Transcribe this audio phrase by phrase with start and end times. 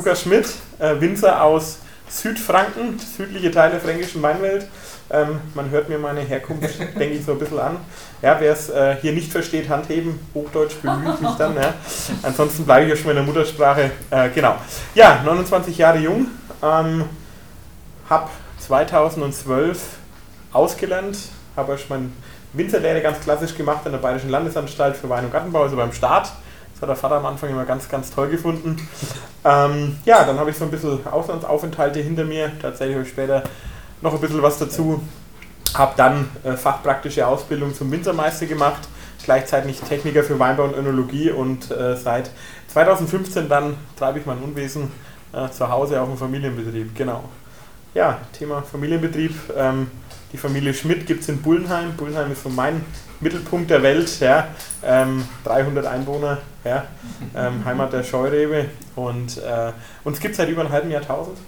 [0.00, 0.46] Lukas Schmidt,
[0.78, 1.76] äh, Winzer aus
[2.08, 4.66] Südfranken, südliche Teil der fränkischen Weinwelt.
[5.10, 7.76] Ähm, man hört mir meine Herkunft, denke ich, so ein bisschen an.
[8.22, 11.54] Ja, wer es äh, hier nicht versteht, Handheben, Hochdeutsch bemühe ich mich dann.
[11.54, 11.74] Ja.
[12.22, 13.90] Ansonsten bleibe ich ja schon in der Muttersprache.
[14.08, 14.54] Äh, genau.
[14.94, 16.28] Ja, 29 Jahre jung,
[16.62, 17.04] ähm,
[18.08, 19.82] habe 2012
[20.50, 21.18] ausgelernt,
[21.56, 22.10] habe erst mein
[22.54, 26.32] Winzerlehre ganz klassisch gemacht an der Bayerischen Landesanstalt für Wein und Gartenbau, also beim Staat.
[26.80, 28.76] Hat der Vater am Anfang immer ganz, ganz toll gefunden.
[29.44, 32.50] Ähm, ja, dann habe ich so ein bisschen Auslandsaufenthalte hinter mir.
[32.60, 33.42] Tatsächlich habe ich später
[34.00, 35.02] noch ein bisschen was dazu.
[35.74, 38.88] Habe dann äh, fachpraktische Ausbildung zum Winzermeister gemacht,
[39.24, 42.30] gleichzeitig Techniker für Weinbau und Önologie und äh, seit
[42.68, 44.90] 2015 dann treibe ich mein Unwesen
[45.32, 46.94] äh, zu Hause auf dem Familienbetrieb.
[46.96, 47.24] Genau.
[47.94, 49.34] Ja, Thema Familienbetrieb.
[49.56, 49.90] Ähm,
[50.32, 51.92] die Familie Schmidt gibt es in Bullenheim.
[51.96, 52.84] Bullenheim ist so mein
[53.20, 54.20] Mittelpunkt der Welt.
[54.20, 54.48] Ja.
[54.82, 56.84] Ähm, 300 Einwohner, ja.
[57.36, 58.66] Ähm, Heimat der Scheurebe.
[58.96, 59.72] Und äh,
[60.04, 61.38] uns gibt es seit über einem halben Jahrtausend.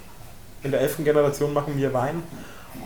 [0.62, 2.22] In der elften Generation machen wir Wein.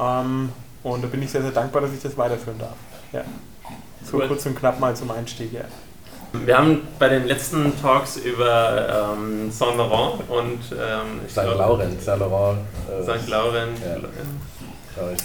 [0.00, 0.50] Ähm,
[0.83, 2.77] und da bin ich sehr, sehr dankbar, dass ich das weiterführen darf.
[3.12, 3.22] Ja.
[4.05, 4.28] So cool.
[4.28, 5.52] kurz und knapp mal zum Einstieg.
[5.52, 5.62] Ja.
[6.33, 11.36] Wir haben bei den letzten Talks über ähm, Saint Laurent und ähm, St.
[11.36, 12.58] Laurent, Saint Laurent.
[12.89, 13.28] Äh, St.
[13.28, 13.78] Laurent.
[13.80, 13.96] Ja.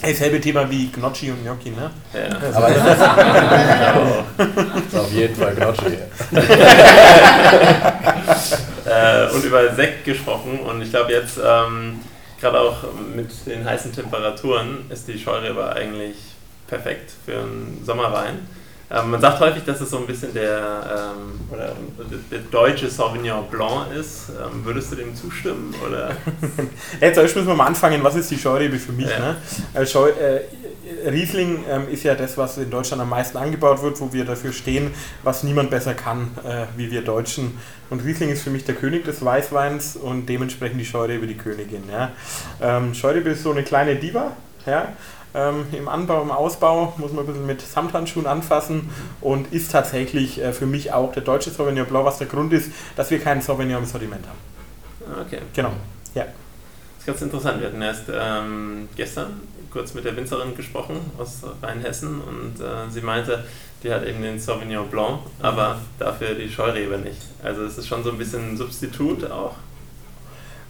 [0.02, 1.90] Hey, selbe Thema wie Gnocchi und Gnocchi, ne?
[2.14, 2.26] Ja.
[2.54, 2.78] Aber das
[4.78, 5.98] ist, ist auf jeden Fall Gnocchi.
[8.86, 12.02] äh, und über Sekt gesprochen und ich glaube jetzt, ähm,
[12.42, 12.84] gerade auch
[13.16, 16.18] mit den heißen Temperaturen, ist die Scheurebe eigentlich
[16.68, 18.40] perfekt für einen Sommerwein.
[18.94, 21.74] Ähm, man sagt häufig, dass es so ein bisschen der, ähm, oder
[22.30, 24.30] der deutsche Sauvignon Blanc ist.
[24.30, 25.74] Ähm, würdest du dem zustimmen?
[25.88, 26.12] Oder?
[27.02, 29.10] Jetzt müssen wir mal anfangen, was ist die Scheurebe für mich?
[29.10, 29.20] Ja.
[29.20, 29.36] Ne?
[29.74, 30.42] Also äh,
[31.10, 34.52] Riesling ähm, ist ja das, was in Deutschland am meisten angebaut wird, wo wir dafür
[34.52, 34.92] stehen,
[35.24, 37.58] was niemand besser kann äh, wie wir Deutschen.
[37.90, 41.84] Und Riesling ist für mich der König des Weißweins und dementsprechend die Scheurebe die Königin.
[41.90, 42.12] Ja?
[42.62, 44.36] Ähm, Scheurebe ist so eine kleine Diva.
[44.66, 44.90] Ja?
[45.34, 48.90] Ähm, Im Anbau, im Ausbau muss man ein bisschen mit Samthandschuhen anfassen
[49.22, 52.72] und ist tatsächlich äh, für mich auch der deutsche Sauvignon Blanc, was der Grund ist,
[52.98, 55.22] dass wir keinen Sauvignon im Sortiment haben.
[55.26, 55.40] Okay.
[55.54, 55.72] Genau,
[56.16, 56.24] ja.
[56.26, 56.34] Das
[57.00, 57.62] ist ganz interessant.
[57.62, 63.02] Wir hatten erst ähm, gestern kurz mit der Winzerin gesprochen aus Rheinhessen und äh, sie
[63.02, 63.46] meinte,
[63.84, 67.22] die hat eben den Sauvignon Blanc, aber dafür die Scheurebe nicht.
[67.42, 69.56] Also es ist schon so ein bisschen ein Substitut auch.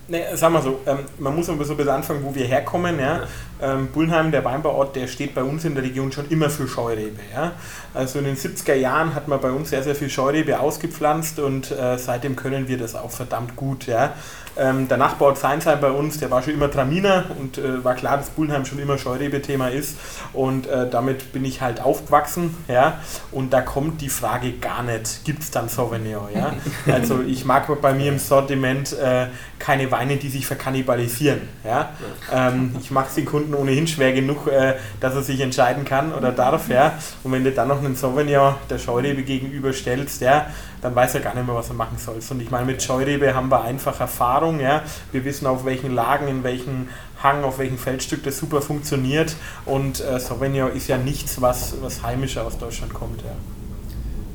[0.07, 3.00] Nee, sagen wir so, ähm, man muss so ein bisschen anfangen, wo wir herkommen.
[3.00, 3.24] Ja?
[3.61, 7.19] Ähm, Bullenheim, der Weinbauort, der steht bei uns in der Region schon immer für Scheurebe.
[7.33, 7.53] Ja?
[7.94, 11.71] Also in den 70er Jahren hat man bei uns sehr, sehr viel Scheurebe ausgepflanzt und
[11.71, 13.88] äh, seitdem können wir das auch verdammt gut.
[13.88, 14.13] Ja?
[14.57, 18.17] Ähm, der Nachbarort Seinsheim bei uns, der war schon immer Traminer und äh, war klar,
[18.17, 19.97] dass Bullenheim schon immer Scheurebe-Thema ist.
[20.33, 22.55] Und äh, damit bin ich halt aufgewachsen.
[22.67, 23.00] Ja?
[23.31, 26.29] Und da kommt die Frage gar nicht, gibt es dann Sauvignon?
[26.33, 26.53] Ja?
[26.91, 29.27] Also ich mag bei mir im Sortiment äh,
[29.59, 31.41] keine Weine, die sich verkannibalisieren.
[31.63, 31.91] Ja?
[32.31, 36.31] Ähm, ich mache den Kunden ohnehin schwer genug, äh, dass er sich entscheiden kann oder
[36.31, 36.69] darf.
[36.69, 36.94] Ja?
[37.23, 40.47] Und wenn du dann noch einen Sauvignon der Scheurebe gegenüberstellst, ja,
[40.81, 42.19] dann weiß er gar nicht mehr, was er machen soll.
[42.29, 44.59] Und ich meine, mit Scheurebe haben wir einfach Erfahrung.
[44.59, 44.84] Ja?
[45.12, 46.89] Wir wissen, auf welchen Lagen, in welchen
[47.22, 49.35] Hang, auf welchem Feldstück das super funktioniert.
[49.66, 53.22] Und äh, Sauvignon ist ja nichts, was, was heimischer aus Deutschland kommt.
[53.22, 53.60] Ja.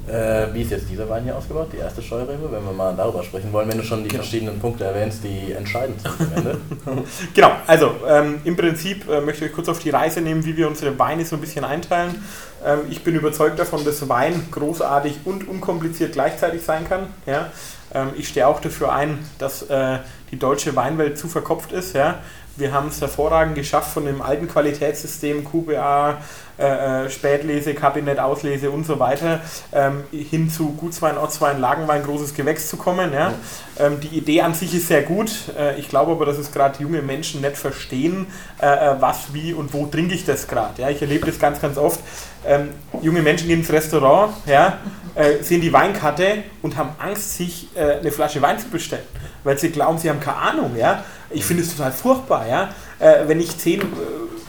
[0.08, 3.24] Äh, wie ist jetzt dieser Wein hier ausgebaut, die erste Scheurebe, wenn wir mal darüber
[3.24, 4.22] sprechen wollen, wenn du schon die genau.
[4.22, 6.58] verschiedenen Punkte erwähnst, die entscheidend sind am Ende?
[7.34, 10.68] genau, also ähm, im Prinzip äh, möchte ich kurz auf die Reise nehmen, wie wir
[10.68, 12.22] unsere Weine so ein bisschen einteilen.
[12.64, 17.08] Ähm, ich bin überzeugt davon, dass Wein großartig und unkompliziert gleichzeitig sein kann.
[17.26, 17.50] Ja?
[17.92, 19.98] Ähm, ich stehe auch dafür ein, dass äh,
[20.30, 21.94] die deutsche Weinwelt zu verkopft ist.
[21.94, 22.20] Ja?
[22.56, 26.18] Wir haben es hervorragend geschafft, von dem alten Qualitätssystem QBA,
[26.58, 29.40] äh, äh, Spätlese, Kabinett, Auslese und so weiter
[29.74, 33.12] ähm, hin zu Gutswein, Ortswein, Lagenwein, großes Gewächs zu kommen.
[33.12, 33.34] Ja?
[33.78, 35.30] Ähm, die Idee an sich ist sehr gut.
[35.58, 38.26] Äh, ich glaube aber, dass es gerade junge Menschen nicht verstehen,
[38.62, 40.80] äh, äh was, wie und wo trinke ich das gerade.
[40.80, 40.88] Ja?
[40.88, 42.00] Ich erlebe das ganz, ganz oft.
[42.46, 42.70] Ähm,
[43.02, 44.78] junge Menschen gehen ins Restaurant, ja,
[45.14, 49.02] äh, sehen die Weinkarte und haben Angst, sich eine Flasche Wein zu bestellen,
[49.44, 50.76] weil sie glauben, sie haben keine Ahnung.
[50.76, 51.04] Ja?
[51.30, 52.70] Ich finde es total furchtbar, ja?
[52.98, 53.84] Äh, wenn ich zehn äh,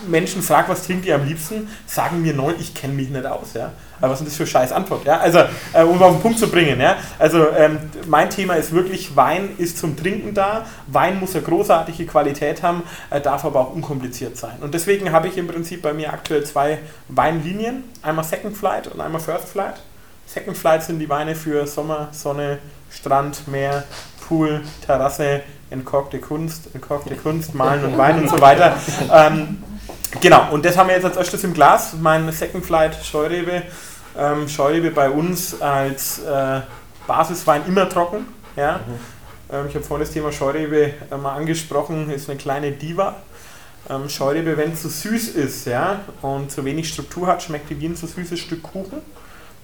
[0.08, 3.54] Menschen frage, was trinkt ihr am liebsten, sagen mir neun, ich kenne mich nicht aus.
[3.54, 3.72] Ja?
[4.00, 5.06] Aber was ist das für scheiß Antwort?
[5.06, 5.20] Ja?
[5.20, 5.40] Also,
[5.74, 6.80] äh, um auf den Punkt zu bringen.
[6.80, 6.98] Ja?
[7.20, 7.78] Also, ähm,
[8.08, 10.66] mein Thema ist wirklich, Wein ist zum Trinken da.
[10.88, 14.58] Wein muss eine großartige Qualität haben, äh, darf aber auch unkompliziert sein.
[14.62, 16.80] Und deswegen habe ich im Prinzip bei mir aktuell zwei
[17.10, 17.84] Weinlinien.
[18.02, 19.76] Einmal Second Flight und einmal First Flight.
[20.26, 22.60] Second Flight sind die Weine für Sommer, Sonne,
[22.92, 23.86] Strand, Meer,
[24.28, 28.76] Pool, Terrasse, entkorkte Kunst, entkorkte Kunst, Malen und Wein und so weiter.
[29.14, 29.64] Ähm,
[30.22, 31.94] genau, und das haben wir jetzt als erstes im Glas.
[32.00, 33.64] Mein Second Flight Scheurebe.
[34.18, 36.62] Ähm, Scheurebe bei uns als äh,
[37.06, 38.26] Basiswein immer trocken.
[38.56, 38.80] Ja?
[39.52, 43.16] Ähm, ich habe vorhin das Thema Scheurebe äh, mal angesprochen, ist eine kleine Diva.
[43.90, 47.80] Ähm, Scheurebe, wenn es zu süß ist ja, und zu wenig Struktur hat, schmeckt die
[47.80, 49.02] wie ein zu süßes Stück Kuchen.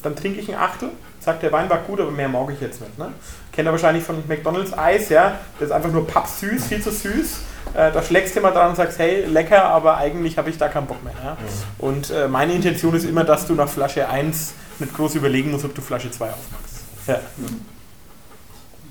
[0.02, 0.90] Dann trinke ich ein Achtel,
[1.24, 2.98] sagt der Wein war gut, aber mehr mag ich jetzt nicht.
[2.98, 3.12] Ne?
[3.52, 5.40] Kennt ihr wahrscheinlich von McDonalds Eis, ja?
[5.60, 7.40] Das ist einfach nur pappsüß, viel zu süß.
[7.74, 10.68] Äh, da schlägst du mal dran und sagst, hey, lecker, aber eigentlich habe ich da
[10.68, 11.14] keinen Bock mehr.
[11.24, 11.32] Ja?
[11.32, 11.86] Mhm.
[11.86, 15.66] Und äh, meine Intention ist immer, dass du nach Flasche 1 nicht groß überlegen musst,
[15.66, 16.84] ob du Flasche 2 aufmachst.
[17.08, 17.20] Ja.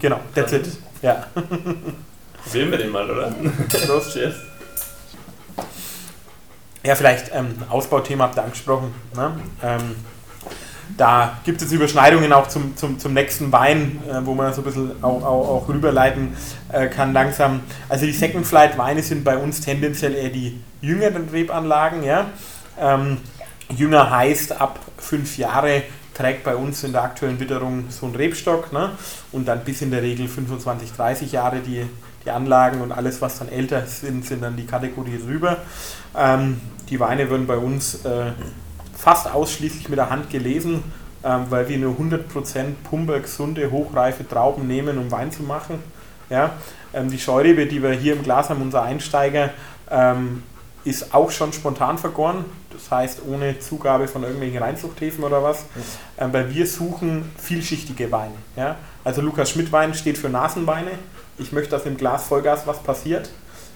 [0.00, 0.68] Genau, that's it.
[1.00, 1.26] Ja.
[2.44, 3.32] Probieren wir den mal, oder?
[3.86, 4.34] Prost, cheers.
[6.84, 8.92] Ja, vielleicht ähm, Ausbauthema habt ihr angesprochen.
[9.14, 9.38] Ne?
[9.62, 9.94] Ähm,
[10.96, 14.64] da gibt es Überschneidungen auch zum, zum, zum nächsten Wein, äh, wo man so ein
[14.64, 16.36] bisschen auch, auch, auch rüberleiten
[16.70, 17.60] äh, kann langsam.
[17.88, 22.02] Also die Second Flight Weine sind bei uns tendenziell eher die jüngeren Rebanlagen.
[22.02, 22.26] Ja?
[22.78, 23.18] Ähm,
[23.74, 25.82] jünger heißt ab fünf Jahre
[26.14, 28.90] trägt bei uns in der aktuellen Witterung so ein Rebstock ne?
[29.32, 31.86] und dann bis in der Regel 25, 30 Jahre die,
[32.24, 35.58] die Anlagen und alles, was dann älter sind, sind dann die Kategorie drüber.
[36.16, 36.60] Ähm,
[36.90, 38.32] die Weine werden bei uns äh,
[39.02, 40.84] fast ausschließlich mit der Hand gelesen,
[41.24, 45.82] ähm, weil wir nur 100% Pumper gesunde, hochreife Trauben nehmen, um Wein zu machen.
[46.30, 46.52] Ja?
[46.94, 49.50] Ähm, die Scheurebe, die wir hier im Glas haben, unser Einsteiger,
[49.90, 50.44] ähm,
[50.84, 55.64] ist auch schon spontan vergoren, das heißt ohne Zugabe von irgendwelchen Reinzuchthäfen oder was,
[56.18, 58.34] ähm, weil wir suchen vielschichtige Weine.
[58.56, 58.76] Ja?
[59.02, 60.92] Also Lukas Schmidt Wein steht für Nasenweine.
[61.38, 63.30] Ich möchte, dass im Glas Vollgas was passiert.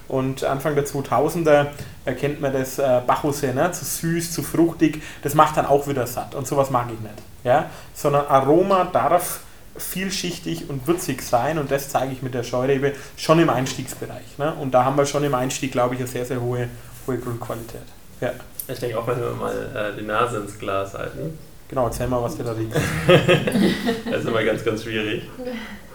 [0.08, 1.67] Und Anfang der 2000er
[2.05, 3.73] erkennt man das äh, Bacchuse, ne?
[3.73, 7.14] zu süß, zu fruchtig, das macht dann auch wieder satt und sowas mag ich nicht.
[7.44, 7.70] Ja?
[7.94, 9.41] Sondern Aroma darf
[9.76, 14.38] vielschichtig und würzig sein und das zeige ich mit der Scheurebe schon im Einstiegsbereich.
[14.38, 14.55] Ne?
[14.55, 16.69] Und da haben wir schon im Einstieg, glaube ich, eine sehr, sehr hohe
[17.06, 17.82] hohe Grundqualität.
[18.20, 18.32] Ja.
[18.69, 21.38] Ich denke auch, wenn wir mal äh, die Nase ins Glas halten.
[21.69, 22.73] Genau, erzähl mal, was wir da riechen.
[24.11, 25.23] das ist immer ganz, ganz schwierig.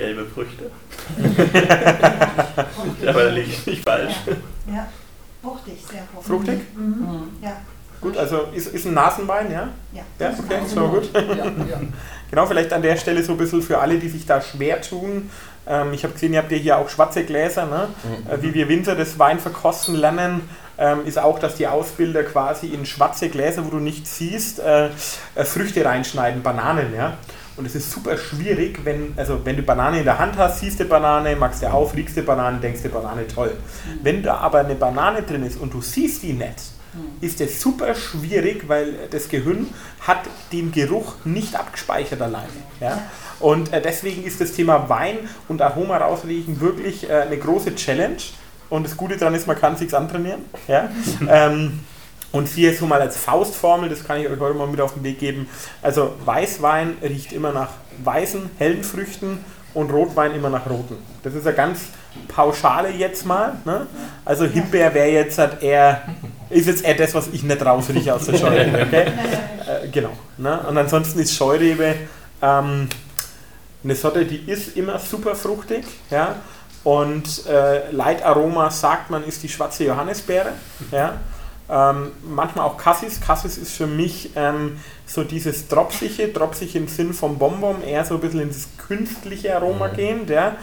[0.00, 0.70] Gelbe Früchte.
[3.02, 4.14] ja, aber da liege ich nicht falsch.
[4.66, 4.88] Ja, ja.
[5.42, 6.26] fruchtig, sehr fruchtig.
[6.26, 6.60] Fruchtig?
[6.74, 6.84] Mhm.
[6.84, 7.28] mhm.
[7.42, 7.56] Ja.
[8.00, 9.68] Gut, also ist, ist ein Nasenwein, ja?
[9.92, 10.02] Ja.
[10.18, 11.10] Ja, okay, so gut.
[11.12, 11.80] Ja, ja.
[12.30, 15.28] Genau, vielleicht an der Stelle so ein bisschen für alle, die sich da schwer tun,
[15.66, 17.66] ähm, ich habe gesehen, ihr habt ja hier auch schwarze Gläser.
[17.66, 17.88] Ne?
[18.02, 18.30] Mhm.
[18.30, 20.48] Äh, wie wir Winzer das Wein verkosten lernen,
[20.78, 24.86] ähm, ist auch, dass die Ausbilder quasi in schwarze Gläser, wo du nichts siehst, äh,
[25.34, 26.94] äh, Früchte reinschneiden, Bananen.
[26.94, 27.18] Ja?
[27.60, 30.80] Und es ist super schwierig, wenn, also wenn du Banane in der Hand hast, siehst
[30.80, 33.50] du Banane, machst du auf, riechst du Banane, denkst du Banane toll.
[33.50, 33.98] Mhm.
[34.02, 36.54] Wenn da aber eine Banane drin ist und du siehst die nicht,
[36.94, 37.18] mhm.
[37.20, 39.66] ist es super schwierig, weil das Gehirn
[40.00, 40.20] hat
[40.52, 42.48] den Geruch nicht abgespeichert alleine.
[42.80, 43.02] Ja?
[43.40, 45.18] Und äh, deswegen ist das Thema Wein
[45.48, 48.22] und Aroma rausriechen wirklich äh, eine große Challenge.
[48.70, 50.46] Und das Gute daran ist, man kann es sich antrainieren.
[50.66, 50.88] Ja?
[51.28, 51.80] ähm,
[52.32, 55.02] und hier so mal als Faustformel, das kann ich euch heute mal mit auf den
[55.02, 55.48] Weg geben.
[55.82, 57.70] Also Weißwein riecht immer nach
[58.04, 59.44] weißen, hellen Früchten
[59.74, 60.96] und Rotwein immer nach roten.
[61.22, 61.80] Das ist ja ganz
[62.28, 63.54] pauschale jetzt mal.
[63.64, 63.86] Ne?
[64.24, 66.02] Also Himbeer wäre jetzt halt eher,
[66.50, 68.82] ist jetzt eher das, was ich nicht rausrieche aus der Scheurebe.
[68.82, 69.06] Okay?
[69.06, 70.10] äh, genau.
[70.38, 70.60] Ne?
[70.68, 71.94] Und ansonsten ist Scheurebe
[72.42, 72.88] ähm,
[73.82, 76.36] eine Sorte, die ist immer super fruchtig, ja.
[76.82, 80.52] Und äh, Leitaroma sagt man, ist die schwarze Johannisbeere,
[80.90, 81.18] ja.
[81.70, 83.20] Ähm, manchmal auch Cassis.
[83.20, 88.14] Cassis ist für mich ähm, so dieses Dropsige, Dropsig im Sinn vom Bonbon, eher so
[88.14, 89.96] ein bisschen ins künstliche Aroma mhm.
[89.96, 90.56] gehend, ja.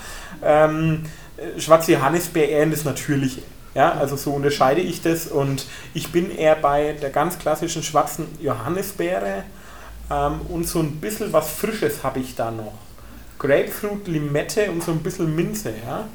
[0.43, 1.03] Ähm,
[1.37, 3.41] äh, schwarze Johannisbeere eher in das Natürliche.
[3.73, 8.27] Ja, also so unterscheide ich das und ich bin eher bei der ganz klassischen schwarzen
[8.41, 9.43] Johannisbeere
[10.09, 12.73] ähm, und so ein bisschen was Frisches habe ich da noch.
[13.37, 15.73] Grapefruit, Limette und so ein bisschen Minze.
[15.85, 16.07] Ja?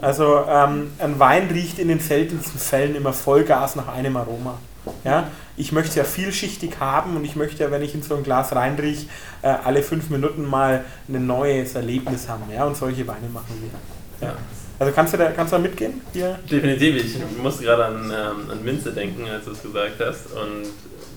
[0.00, 4.58] Also ähm, ein Wein riecht in den seltensten Fällen immer Vollgas nach einem Aroma.
[5.04, 5.28] Ja?
[5.56, 8.22] Ich möchte es ja vielschichtig haben und ich möchte ja, wenn ich in so ein
[8.22, 9.06] Glas reinrieche,
[9.42, 12.44] äh, alle fünf Minuten mal ein neues Erlebnis haben.
[12.52, 12.64] Ja?
[12.64, 14.28] Und solche Weine machen wir.
[14.28, 14.34] Ja.
[14.78, 16.00] Also kannst du da, kannst du da mitgehen?
[16.12, 16.38] Hier?
[16.48, 17.04] Definitiv.
[17.04, 20.32] Ich musste gerade an, ähm, an Minze denken, als du es gesagt hast.
[20.32, 20.66] Und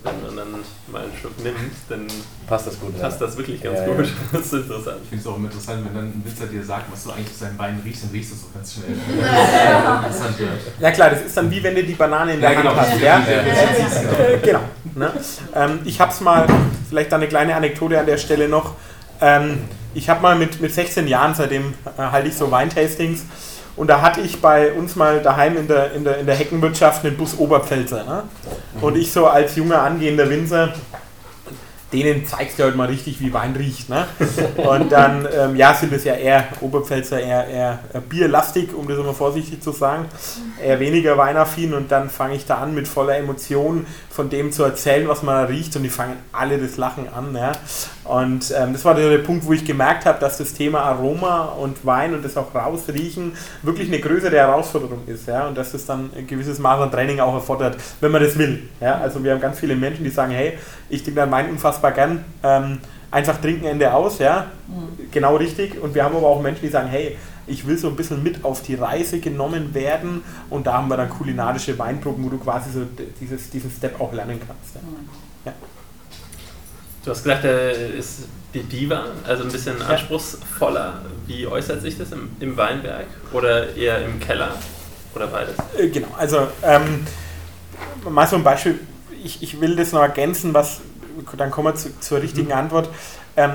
[0.03, 1.57] wenn man dann mal einen Schluck nimmt,
[1.89, 2.07] dann
[2.47, 2.99] passt das gut.
[2.99, 3.27] Passt ja.
[3.27, 4.05] das wirklich ganz ja, gut.
[4.05, 4.11] Ja.
[4.31, 4.97] Das ist interessant.
[5.03, 7.31] Ich finde es auch immer interessant, wenn dann ein Winzer dir sagt, was du eigentlich
[7.31, 8.97] zu seinem Wein riechst, dann riechst du es auch ganz schnell.
[9.21, 10.11] ja.
[10.79, 12.75] ja klar, das ist dann wie wenn du die Banane in der Hand genau.
[12.75, 12.99] hast.
[12.99, 13.19] Ja?
[13.19, 14.61] Äh, genau.
[14.95, 15.11] Ne?
[15.55, 16.47] Ähm, ich habe es mal,
[16.89, 18.75] vielleicht eine kleine Anekdote an der Stelle noch.
[19.19, 19.59] Ähm,
[19.93, 23.25] ich habe mal mit, mit 16 Jahren, seitdem äh, halte ich so Weintastings,
[23.75, 27.05] und da hatte ich bei uns mal daheim in der, in der, in der Heckenwirtschaft
[27.05, 28.03] einen Bus Oberpfälzer.
[28.03, 28.23] Ne?
[28.81, 30.73] Und ich so als junger angehender Winzer,
[31.93, 33.89] denen zeigst du halt mal richtig, wie Wein riecht.
[33.89, 34.07] Ne?
[34.57, 37.79] Und dann, ähm, ja, sind es ja eher Oberpfälzer, eher, eher
[38.09, 40.05] bierlastig, um das immer vorsichtig zu sagen,
[40.63, 44.63] eher weniger weinaffin und dann fange ich da an mit voller Emotion von dem zu
[44.63, 47.35] erzählen, was man riecht und die fangen alle das Lachen an.
[47.35, 47.51] Ja?
[48.03, 51.85] Und ähm, das war der, Punkt, wo ich gemerkt habe, dass das Thema Aroma und
[51.85, 55.27] Wein und das auch rausriechen wirklich eine größere Herausforderung ist.
[55.27, 55.47] Ja?
[55.47, 58.69] Und dass es dann ein gewisses Maß an Training auch erfordert, wenn man das will.
[58.79, 58.99] Ja?
[58.99, 60.57] Also wir haben ganz viele Menschen, die sagen, hey,
[60.91, 62.23] ich trinke dann Wein unfassbar gern.
[62.43, 62.79] Ähm,
[63.09, 65.11] einfach trinken Ende aus, ja, mhm.
[65.11, 65.81] genau richtig.
[65.81, 67.17] Und wir haben aber auch Menschen, die sagen, hey,
[67.47, 70.97] ich will so ein bisschen mit auf die Reise genommen werden und da haben wir
[70.97, 72.85] dann kulinarische Weinproben, wo du quasi so
[73.19, 74.75] dieses, diesen Step auch lernen kannst.
[74.75, 74.81] Ja.
[74.81, 75.09] Mhm.
[75.45, 75.53] ja.
[77.03, 78.19] Du hast gesagt, er ist
[78.53, 81.01] die Diva, also ein bisschen anspruchsvoller.
[81.25, 84.55] Wie äußert sich das im, im Weinberg oder eher im Keller
[85.15, 85.55] oder beides?
[85.77, 87.05] Äh, genau, also ähm,
[88.07, 88.79] mal so ein Beispiel,
[89.23, 90.81] ich, ich will das noch ergänzen, was,
[91.37, 92.55] dann kommen wir zu, zur richtigen mhm.
[92.55, 92.89] Antwort.
[93.35, 93.53] Ähm,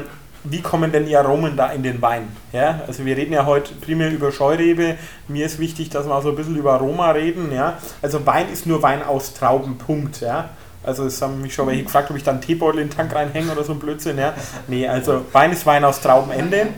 [0.48, 2.28] wie kommen denn die Aromen da in den Wein?
[2.52, 4.96] Ja, also wir reden ja heute primär über Scheurebe.
[5.28, 7.52] Mir ist wichtig, dass wir auch so ein bisschen über Aroma reden.
[7.52, 7.78] Ja?
[8.00, 10.20] Also Wein ist nur Wein aus Trauben, Punkt.
[10.20, 10.50] Ja?
[10.84, 13.12] Also es haben mich schon welche gefragt, ob ich da einen Teebeutel in den Tank
[13.12, 14.18] reinhänge oder so ein Blödsinn.
[14.18, 14.34] Ja?
[14.68, 16.68] Nee, also Wein ist Wein aus Traubenende.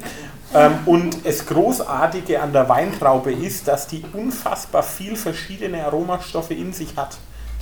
[0.54, 6.73] Ähm, und das Großartige an der Weintraube ist, dass die unfassbar viel verschiedene Aromastoffe in
[6.73, 7.18] sich hat.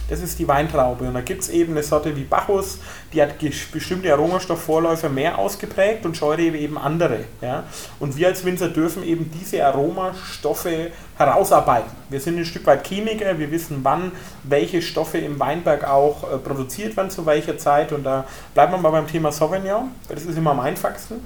[0.08, 1.04] Das ist die Weintraube.
[1.04, 2.78] Und da gibt es eben eine Sorte wie Bacchus,
[3.12, 3.34] die hat
[3.72, 7.24] bestimmte Aromastoffvorläufer mehr ausgeprägt und Scheurebe eben andere.
[7.40, 7.64] Ja?
[7.98, 11.90] Und wir als Winzer dürfen eben diese Aromastoffe herausarbeiten.
[12.08, 14.12] Wir sind ein Stück weit Chemiker, wir wissen, wann
[14.44, 17.92] welche Stoffe im Weinberg auch äh, produziert werden, zu welcher Zeit.
[17.92, 21.16] Und da bleiben wir mal beim Thema Sauvignon, weil das ist immer am einfachsten.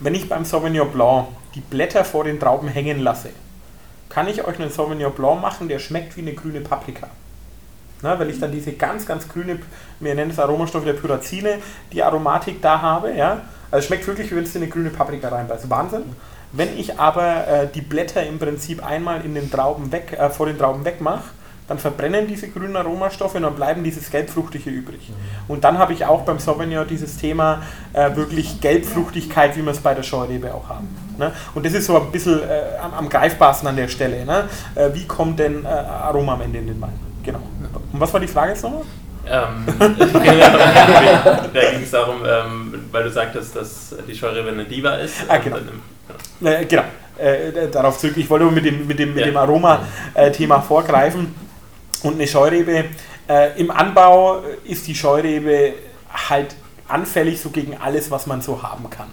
[0.00, 3.28] Wenn ich beim Sauvignon Blanc die Blätter vor den Trauben hängen lasse,
[4.08, 7.08] kann ich euch einen Sauvignon Blanc machen, der schmeckt wie eine grüne Paprika
[8.04, 9.58] ne, weil ich dann diese ganz, ganz grüne,
[9.98, 11.58] wir nennen es Aromastoff der Pyrazine,
[11.92, 13.12] die Aromatik da habe.
[13.12, 13.40] Ja?
[13.70, 15.68] Also schmeckt wirklich, wie wenn es eine grüne Paprika reinbeißt.
[15.68, 16.04] Wahnsinn.
[16.52, 20.46] Wenn ich aber äh, die Blätter im Prinzip einmal in den Trauben weg, äh, vor
[20.46, 21.24] den Trauben wegmache,
[21.66, 25.10] dann verbrennen diese grünen Aromastoffe und dann bleiben dieses Gelbfruchtige übrig.
[25.48, 27.62] Und dann habe ich auch beim Sauvignon dieses Thema
[27.94, 30.94] äh, wirklich Gelbfruchtigkeit, wie wir es bei der Scheurebe auch haben.
[31.18, 31.32] Ne?
[31.54, 34.26] Und das ist so ein bisschen äh, am, am, greifbarsten an der Stelle.
[34.26, 34.46] Ne?
[34.74, 37.13] Äh, wie kommt denn äh, Aroma am Ende in den Wein?
[37.24, 37.40] Genau.
[37.92, 38.82] Und was war die Frage jetzt nochmal?
[39.26, 45.24] Ähm, da ging es darum, ähm, weil du sagtest, dass die Scheurebe eine Diva ist.
[45.28, 45.56] Ah, genau.
[45.56, 45.80] Dann,
[46.40, 46.60] ja.
[46.60, 46.82] äh, genau.
[47.16, 48.16] Äh, darauf zurück.
[48.16, 51.34] Ich wollte mit dem, mit dem, mit dem Aroma-Thema vorgreifen.
[52.02, 52.84] Und eine Scheurebe,
[53.28, 55.74] äh, im Anbau ist die Scheurebe
[56.28, 56.54] halt
[56.88, 59.08] anfällig so gegen alles, was man so haben kann.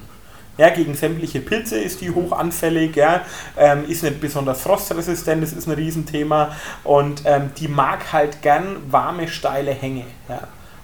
[0.58, 3.22] Ja, gegen sämtliche Pilze ist die hochanfällig, ja,
[3.58, 8.78] ähm, ist nicht besonders frostresistent, das ist ein Riesenthema und ähm, die mag halt gern
[8.90, 10.06] warme, steile Hänge.
[10.28, 10.42] Ja.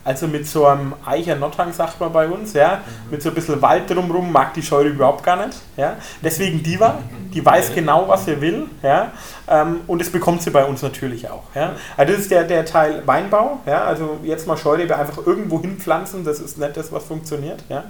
[0.07, 3.11] Also mit so einem Eicher Notthang, sagt man bei uns, ja, mhm.
[3.11, 5.59] mit so ein bisschen Wald drumherum mag die Scheure überhaupt gar nicht.
[5.75, 5.97] Ja.
[6.23, 6.99] Deswegen Diva,
[7.33, 9.11] die weiß genau, was sie will, ja,
[9.49, 11.43] ähm, und das bekommt sie bei uns natürlich auch.
[11.53, 11.73] Ja.
[11.97, 16.23] Also das ist der, der Teil Weinbau, ja, also jetzt mal Scheurebe einfach irgendwo hinpflanzen,
[16.23, 17.65] das ist nicht das, was funktioniert.
[17.67, 17.83] Ja.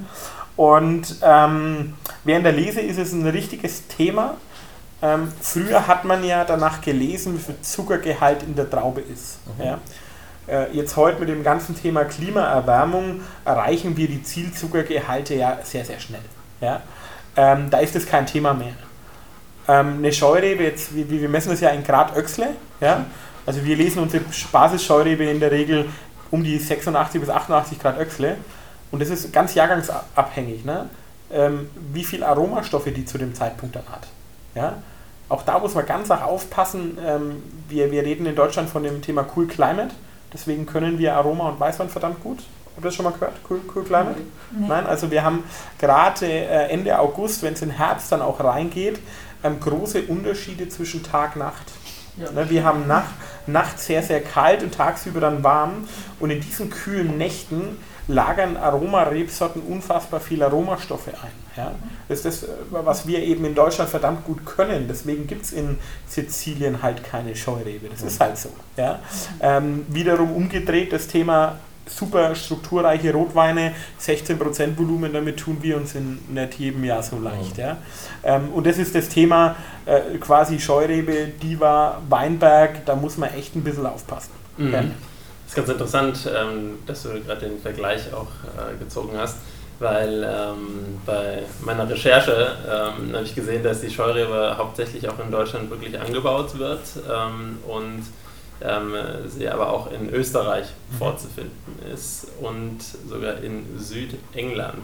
[0.58, 4.36] Und ähm, während der Lese ist es ein richtiges Thema.
[5.02, 9.40] Ähm, früher hat man ja danach gelesen, wie viel Zuckergehalt in der Traube ist.
[9.58, 9.64] Mhm.
[9.64, 9.80] Ja.
[10.48, 16.00] Äh, jetzt heute mit dem ganzen Thema Klimaerwärmung erreichen wir die Zielzuckergehalte ja sehr, sehr
[16.00, 16.22] schnell.
[16.60, 16.82] Ja.
[17.36, 18.74] Ähm, da ist das kein Thema mehr.
[19.68, 22.48] Ähm, eine Scheurebe, jetzt, wir, wir messen das ja in Grad Öxle.
[22.82, 23.06] Ja.
[23.46, 25.88] Also wir lesen unsere Basisscheurebe in der Regel
[26.32, 28.38] um die 86 bis 88 Grad Öxle
[28.92, 30.90] und das ist ganz jahrgangsabhängig, ne?
[31.32, 34.08] Ähm, wie viel Aromastoffe die zu dem Zeitpunkt dann hat.
[34.56, 34.78] Ja?
[35.30, 36.98] Auch da muss man ganz auch aufpassen.
[37.06, 39.94] Ähm, wir, wir reden in Deutschland von dem Thema Cool Climate.
[40.34, 42.40] Deswegen können wir Aroma und Weißwein verdammt gut.
[42.66, 43.34] Habt ihr das schon mal gehört?
[43.50, 44.22] Cool, cool Climate?
[44.52, 44.68] Nee.
[44.68, 45.44] Nein, also wir haben
[45.80, 49.00] gerade äh, Ende August, wenn es in Herbst dann auch reingeht,
[49.44, 51.72] ähm, große Unterschiede zwischen Tag und Nacht.
[52.18, 52.32] Ja.
[52.32, 53.14] Ne, wir haben Nacht,
[53.48, 55.88] nachts sehr, sehr kalt und tagsüber dann warm.
[56.20, 57.78] Und in diesen kühlen Nächten
[58.08, 61.32] lagern Aromarebsorten unfassbar viele Aromastoffe ein.
[61.58, 61.76] Ja?
[62.08, 64.88] Das ist das, was wir eben in Deutschland verdammt gut können.
[64.88, 67.90] Deswegen gibt es in Sizilien halt keine Scheurebe.
[67.90, 68.50] Das ist halt so.
[68.78, 69.00] Ja?
[69.42, 71.60] Ähm, wiederum umgedreht das Thema
[71.90, 77.58] super strukturreiche Rotweine, 16% Volumen, damit tun wir uns in nicht jedem Jahr so leicht.
[77.58, 77.78] Ja?
[78.24, 83.56] Ähm, und das ist das Thema äh, quasi Scheurebe, Diva, Weinberg, da muss man echt
[83.56, 84.32] ein bisschen aufpassen.
[84.58, 84.92] Mhm.
[85.48, 88.28] Das ist ganz interessant, ähm, dass du gerade den Vergleich auch
[88.58, 89.38] äh, gezogen hast,
[89.80, 95.32] weil ähm, bei meiner Recherche ähm, habe ich gesehen, dass die Scheurebe hauptsächlich auch in
[95.32, 96.82] Deutschland wirklich angebaut wird
[97.66, 98.04] und
[98.62, 98.94] ähm,
[99.28, 100.66] sie aber auch in Österreich
[100.98, 104.84] vorzufinden ist und sogar in Südengland.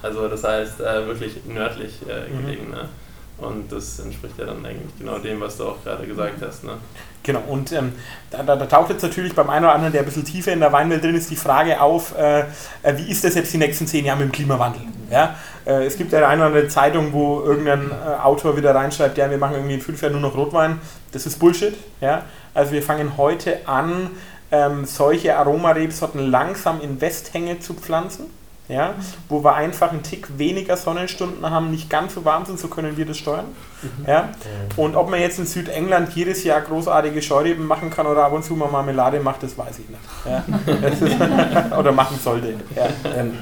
[0.00, 2.74] Also das heißt äh, wirklich nördlich äh, Mhm.
[3.38, 6.62] Und das entspricht ja dann eigentlich genau dem, was du auch gerade gesagt hast.
[6.62, 6.72] Ne?
[7.24, 7.92] Genau, und ähm,
[8.30, 10.60] da, da, da taucht jetzt natürlich beim einen oder anderen, der ein bisschen tiefer in
[10.60, 12.40] der Weinwelt drin ist, die Frage auf, äh,
[12.82, 14.82] äh, wie ist das jetzt die nächsten zehn Jahre mit dem Klimawandel?
[15.10, 15.34] Ja?
[15.66, 19.28] Äh, es gibt ja eine oder andere Zeitung, wo irgendein äh, Autor wieder reinschreibt, ja,
[19.28, 20.80] wir machen irgendwie in fünf Jahren nur noch Rotwein.
[21.10, 21.74] Das ist Bullshit.
[22.00, 22.22] Ja?
[22.52, 24.10] Also wir fangen heute an,
[24.52, 28.26] ähm, solche Aromarebsorten langsam in Westhänge zu pflanzen.
[28.66, 28.94] Ja,
[29.28, 32.96] wo wir einfach einen Tick weniger Sonnenstunden haben, nicht ganz so warm sind, so können
[32.96, 33.44] wir das steuern.
[34.06, 34.30] Ja?
[34.76, 38.42] Und ob man jetzt in Südengland jedes Jahr großartige Scheureben machen kann oder ab und
[38.42, 40.00] zu mal Marmelade macht, das weiß ich nicht.
[40.24, 40.42] Ja?
[40.88, 41.02] Ist,
[41.78, 42.54] oder machen sollte.
[42.74, 42.86] Ja.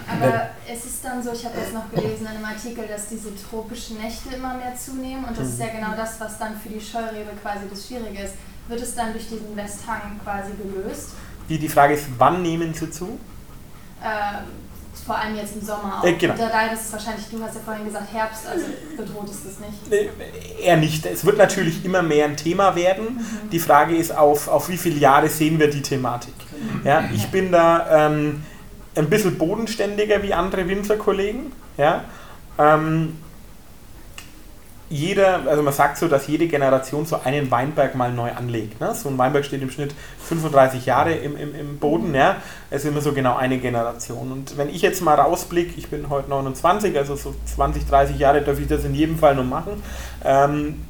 [0.09, 3.31] Aber es ist dann so, ich habe jetzt noch gelesen in einem Artikel, dass diese
[3.49, 6.81] tropischen Nächte immer mehr zunehmen und das ist ja genau das, was dann für die
[6.81, 8.35] Scheurebe quasi das Schwierige ist.
[8.67, 11.11] Wird es dann durch diesen Westhang quasi gelöst?
[11.49, 13.19] Die, die Frage ist, wann nehmen sie zu?
[14.03, 14.62] Ähm,
[15.05, 16.05] vor allem jetzt im Sommer auch.
[16.05, 16.35] Äh, genau.
[16.35, 18.67] Und da, da ist es wahrscheinlich, du hast ja vorhin gesagt, Herbst, also
[18.97, 19.93] bedroht ist das nicht.
[19.93, 21.07] Äh, Eher nicht.
[21.07, 23.25] Es wird natürlich immer mehr ein Thema werden.
[23.51, 26.35] Die Frage ist, auf, auf wie viele Jahre sehen wir die Thematik?
[26.85, 28.45] Ja, ich bin da ähm,
[28.95, 31.53] ein bisschen bodenständiger wie andere Winzerkollegen.
[31.77, 32.05] Ja?
[32.59, 33.17] Ähm,
[34.93, 38.79] jeder, also man sagt so, dass jede Generation so einen Weinberg mal neu anlegt.
[38.79, 38.95] Ne?
[38.95, 39.95] So ein Weinberg steht im Schnitt
[40.29, 42.15] 35 Jahre im, im, im Boden.
[42.15, 42.37] Ja?
[42.71, 44.31] Es ist immer so genau eine Generation.
[44.31, 48.43] Und wenn ich jetzt mal rausblicke, ich bin heute 29, also so 20, 30 Jahre
[48.43, 49.83] darf ich das in jedem Fall noch machen,
[50.25, 50.85] ähm,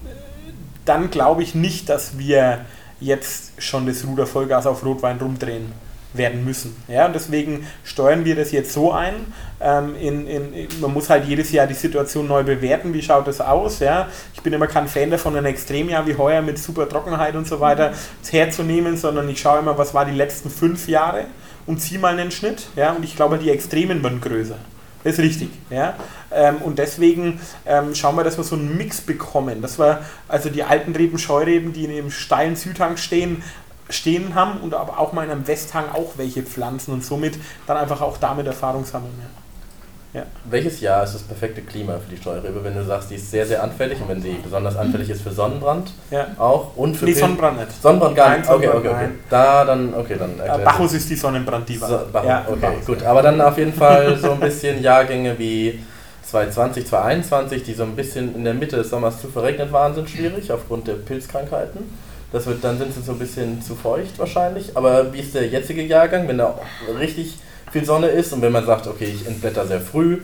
[0.85, 2.65] dann glaube ich nicht, dass wir
[2.99, 5.73] jetzt schon das Ruder Vollgas auf Rotwein rumdrehen
[6.13, 6.77] werden müssen.
[6.89, 9.15] Ja, und deswegen steuern wir das jetzt so ein.
[9.63, 12.93] Ähm, in, in, man muss halt jedes Jahr die Situation neu bewerten.
[12.93, 13.79] Wie schaut das aus?
[13.79, 14.09] Ja?
[14.35, 17.61] Ich bin immer kein Fan davon, ein Extremjahr wie heuer mit super Trockenheit und so
[17.61, 17.93] weiter
[18.31, 21.27] herzunehmen, sondern ich schaue immer, was war die letzten fünf Jahre
[21.67, 22.67] und ziehe mal einen Schnitt.
[22.75, 22.93] Ja?
[22.93, 24.57] Und ich glaube, die Extremen werden größer.
[25.05, 25.51] Das ist richtig.
[25.71, 25.95] Ja?
[26.33, 29.63] Ähm, und deswegen ähm, schauen wir, dass wir so einen Mix bekommen.
[29.63, 33.43] Dass wir also die alten Reben, Scheureben, die in dem steilen Südhang stehen,
[33.91, 37.35] stehen haben und aber auch mal in einem Westhang auch welche pflanzen und somit
[37.67, 39.15] dann einfach auch damit Erfahrung sammeln.
[39.21, 39.42] Ja.
[40.45, 43.47] Welches Jahr ist das perfekte Klima für die Scheurebe, wenn du sagst, die ist sehr,
[43.47, 46.27] sehr anfällig und wenn sie besonders anfällig ist für Sonnenbrand Ja.
[46.37, 47.81] auch und für Nee, Sonnenbrand nicht.
[47.83, 48.49] Sonnenbrand gar nicht.
[48.51, 49.09] Okay, okay, okay.
[49.31, 51.87] Da dann, okay, dann Äh, Bacchus ist die Sonnenbranddiva.
[51.89, 52.85] So, Bacchus, Ja, okay, Bacchus.
[52.87, 53.03] gut.
[53.05, 55.83] Aber dann auf jeden Fall so ein bisschen Jahrgänge wie
[56.25, 60.11] 2020, 2021, die so ein bisschen in der Mitte des Sommers zu verregnet waren, sind
[60.11, 61.81] schwierig aufgrund der Pilzkrankheiten.
[62.33, 64.77] Das wird, dann sind sie so ein bisschen zu feucht wahrscheinlich.
[64.77, 66.59] Aber wie ist der jetzige Jahrgang, wenn da
[66.99, 67.39] richtig
[67.73, 70.19] viel Sonne ist und wenn man sagt, okay, ich entblätter sehr früh,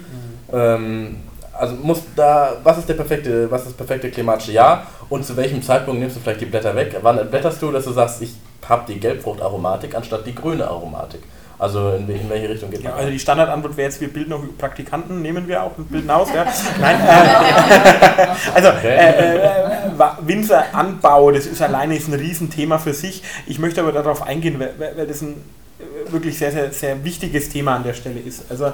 [0.52, 1.16] ähm,
[1.58, 5.36] also muss da, was ist der perfekte, was ist das perfekte klimatische Jahr und zu
[5.36, 6.96] welchem Zeitpunkt nimmst du vielleicht die Blätter weg?
[7.02, 8.34] Wann entblätterst du, dass du sagst, ich
[8.68, 11.20] habe die Gelbfruchtaromatik anstatt die grüne Aromatik?
[11.60, 12.98] Also in, in welche Richtung geht Ja, man?
[13.00, 16.28] also die Standardantwort wäre jetzt, wir bilden auch Praktikanten, nehmen wir auch und bilden aus.
[16.32, 16.44] Ja.
[16.80, 19.50] Nein, äh, also äh, äh,
[19.96, 23.24] Wa- Winzeranbau, das ist alleine ist ein Riesenthema für sich.
[23.48, 25.34] Ich möchte aber darauf eingehen, weil, weil das ein äh,
[26.12, 28.50] wirklich sehr, sehr, sehr wichtiges Thema an der Stelle ist.
[28.50, 28.72] Also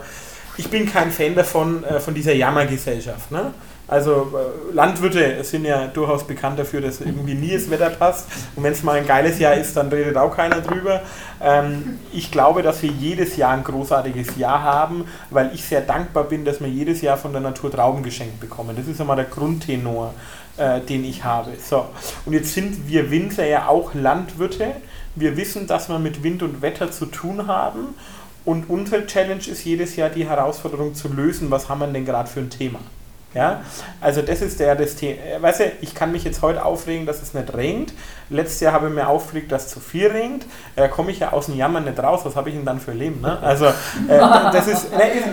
[0.56, 3.30] ich bin kein Fan davon, äh, von dieser Jammergesellschaft.
[3.30, 3.52] Ne?
[3.86, 8.28] Also äh, Landwirte sind ja durchaus bekannt dafür, dass irgendwie nie das Wetter passt.
[8.56, 11.02] Und wenn es mal ein geiles Jahr ist, dann redet auch keiner drüber.
[11.42, 16.24] Ähm, ich glaube, dass wir jedes Jahr ein großartiges Jahr haben, weil ich sehr dankbar
[16.24, 18.74] bin, dass wir jedes Jahr von der Natur Trauben geschenkt bekommen.
[18.76, 20.14] Das ist einmal der Grundtenor,
[20.56, 21.50] äh, den ich habe.
[21.62, 21.86] So.
[22.24, 24.76] Und jetzt sind wir Winzer ja auch Landwirte.
[25.16, 27.94] Wir wissen, dass wir mit Wind und Wetter zu tun haben.
[28.44, 32.28] Und unsere Challenge ist jedes Jahr die Herausforderung zu lösen, was haben wir denn gerade
[32.28, 32.80] für ein Thema.
[33.34, 33.62] Ja,
[34.00, 35.20] also das ist der das Thema.
[35.40, 37.92] Weißt du, ich kann mich jetzt heute aufregen, dass es nicht regnet.
[38.30, 40.46] Letztes Jahr habe ich mir aufgeregt, dass zu viel regnet.
[40.76, 42.20] Da komme ich ja aus dem Jammern nicht raus.
[42.24, 43.20] Was habe ich denn dann für Leben?
[43.20, 43.38] Ne?
[43.40, 43.72] Also äh,
[44.08, 45.26] das ist, ne, ist,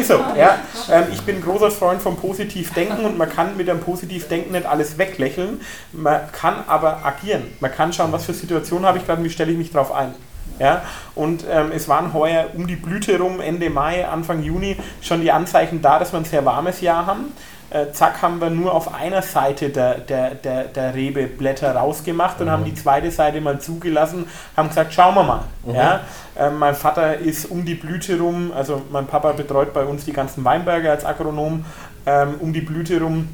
[0.00, 0.20] ist so.
[0.36, 0.58] Ja?
[0.90, 4.98] Ähm, ich bin großer Freund vom Positivdenken und man kann mit dem Positivdenken nicht alles
[4.98, 5.60] weglächeln.
[5.92, 7.44] Man kann aber agieren.
[7.60, 9.92] Man kann schauen, was für Situationen habe ich gerade und wie stelle ich mich darauf
[9.92, 10.14] ein.
[10.58, 10.82] Ja,
[11.14, 15.30] und ähm, es waren heuer um die Blüte rum, Ende Mai, Anfang Juni, schon die
[15.30, 17.32] Anzeichen da, dass wir ein sehr warmes Jahr haben.
[17.68, 22.40] Äh, zack, haben wir nur auf einer Seite der, der, der, der Rebe Blätter rausgemacht
[22.40, 25.40] und haben die zweite Seite mal zugelassen, haben gesagt, schauen wir mal.
[25.66, 26.02] Ja,
[26.38, 30.12] ähm, mein Vater ist um die Blüte rum, also mein Papa betreut bei uns die
[30.12, 31.64] ganzen Weinberge als Agronom,
[32.06, 33.28] ähm, um die Blüte rum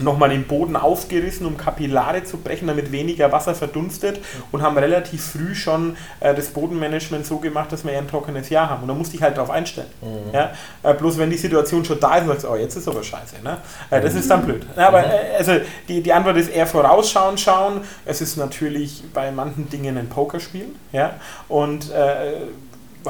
[0.00, 4.20] nochmal den Boden aufgerissen, um Kapillare zu brechen, damit weniger Wasser verdunstet
[4.52, 8.48] und haben relativ früh schon äh, das Bodenmanagement so gemacht, dass wir eher ein trockenes
[8.48, 8.82] Jahr haben.
[8.82, 9.88] Und da musste ich halt darauf einstellen.
[10.00, 10.34] Mhm.
[10.34, 10.52] Ja?
[10.82, 13.36] Äh, bloß wenn die Situation schon da ist und sagst, oh, jetzt ist aber scheiße.
[13.42, 13.58] Ne?
[13.90, 14.66] Äh, das ist dann blöd.
[14.76, 15.52] Ja, aber äh, also
[15.88, 17.80] die, die Antwort ist eher vorausschauen, schauen.
[18.04, 20.68] Es ist natürlich bei manchen Dingen ein Pokerspiel.
[20.92, 21.14] Ja?
[21.48, 22.36] Und äh,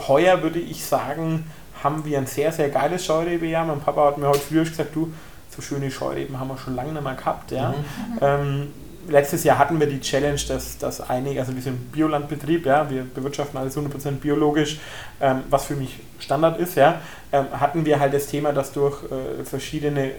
[0.08, 1.44] heuer würde ich sagen,
[1.82, 3.64] haben wir ein sehr, sehr geiles Scheurebe-Jahr.
[3.64, 5.12] Mein Papa hat mir heute früher gesagt, du,
[5.56, 7.50] so schöne Scheureben haben wir schon lange nicht mehr gehabt.
[7.50, 7.70] Ja.
[7.70, 8.18] Mhm.
[8.20, 8.72] Ähm,
[9.08, 13.04] letztes Jahr hatten wir die Challenge, dass, dass einige, also wir sind Biolandbetrieb, ja, wir
[13.04, 14.78] bewirtschaften alles 100% biologisch,
[15.20, 17.00] ähm, was für mich Standard ist, ja,
[17.32, 20.14] ähm, hatten wir halt das Thema, dass durch äh, verschiedene äh,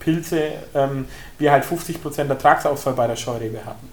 [0.00, 1.06] Pilze ähm,
[1.38, 3.88] wir halt 50% Ertragsausfall bei der Scheurebe hatten.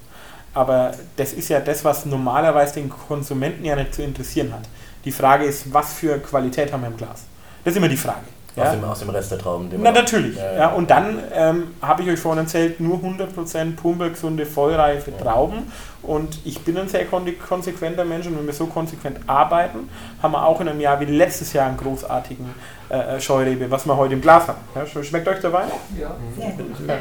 [0.53, 4.63] Aber das ist ja das, was normalerweise den Konsumenten ja nicht zu interessieren hat.
[5.05, 7.23] Die Frage ist, was für Qualität haben wir im Glas?
[7.63, 8.25] Das ist immer die Frage.
[8.55, 8.71] Aus, Ja?
[8.71, 9.69] dem, aus dem Rest der Trauben.
[9.81, 10.35] Na natürlich.
[10.35, 10.67] Ja, Ja, ja.
[10.69, 15.71] und dann ähm, habe ich euch vorhin erzählt, nur 100% pumpergesunde, vollreife Trauben.
[16.03, 19.89] Und ich bin ein sehr kon konsequenter Mensch und wenn wir so konsequent arbeiten,
[20.21, 22.45] haben wir auch in einem Jahr wie letztes Jahr einen großartigen
[22.89, 24.57] äh, äh, Scheurebe, was wir heute im Glas haben.
[24.75, 25.63] Ja, sch- schmeckt euch dabei?
[25.99, 26.15] Ja.
[26.37, 26.65] Sehr gut.
[26.87, 26.95] Ja,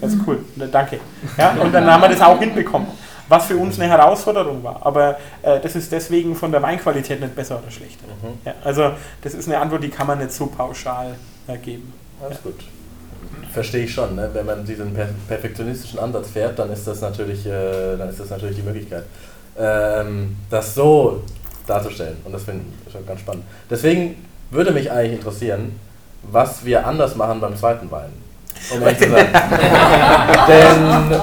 [0.00, 0.44] das ist cool.
[0.56, 0.98] Na, Danke.
[1.38, 2.88] Ja, und dann haben wir das auch hinbekommen.
[3.30, 4.84] Was für uns eine Herausforderung war.
[4.84, 8.06] Aber äh, das ist deswegen von der Weinqualität nicht besser oder schlechter.
[8.08, 8.38] Mhm.
[8.44, 8.90] Ja, also
[9.22, 11.14] das ist eine Antwort, die kann man nicht so pauschal
[11.46, 11.92] äh, geben.
[12.20, 12.56] Alles gut.
[13.52, 14.30] Verstehe ich schon, ne?
[14.32, 18.30] wenn man diesen per perfektionistischen Ansatz fährt, dann ist das natürlich, äh, dann ist das
[18.30, 19.04] natürlich die Möglichkeit,
[19.56, 21.22] ähm, das so
[21.68, 22.16] darzustellen.
[22.24, 23.44] Und das finde ich schon ganz spannend.
[23.70, 24.16] Deswegen
[24.50, 25.78] würde mich eigentlich interessieren,
[26.22, 28.10] was wir anders machen beim zweiten Wein.
[28.74, 29.28] Um ehrlich zu sein.
[30.48, 31.20] Denn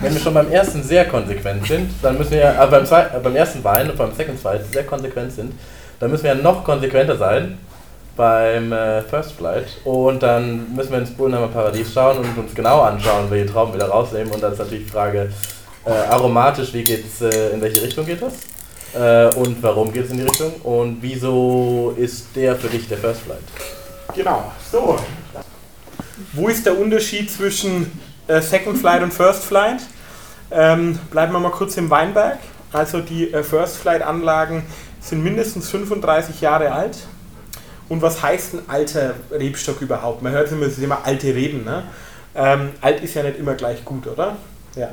[0.00, 3.14] wenn wir schon beim ersten sehr konsequent sind, dann müssen wir ja, äh, beim, zweit,
[3.14, 5.52] äh, beim ersten Wein und beim Second Flight sehr konsequent sind,
[6.00, 7.58] dann müssen wir ja noch konsequenter sein
[8.16, 9.66] beim äh, First Flight.
[9.84, 13.80] Und dann müssen wir ins Bullenheimer Paradies schauen und uns genau anschauen, welche Trauben wir
[13.80, 14.32] da rausnehmen.
[14.32, 15.30] Und dann ist natürlich die Frage,
[15.84, 18.34] äh, aromatisch, wie geht's, äh, in welche Richtung geht das?
[19.36, 20.52] Und warum geht es in die Richtung?
[20.62, 23.40] Und wieso ist der für dich der First Flight?
[24.14, 24.96] Genau, so.
[26.32, 27.92] Wo ist der Unterschied zwischen
[28.28, 29.80] äh, Second Flight und First Flight?
[30.50, 32.38] Ähm, bleiben wir mal kurz im Weinberg.
[32.72, 34.64] Also die äh, First Flight Anlagen
[35.00, 36.98] sind mindestens 35 Jahre alt.
[37.88, 40.22] Und was heißt ein alter Rebstock überhaupt?
[40.22, 41.64] Man hört immer, ist immer alte Reben.
[41.64, 41.84] Ne?
[42.34, 44.36] Ähm, alt ist ja nicht immer gleich gut, oder?
[44.76, 44.90] Ja.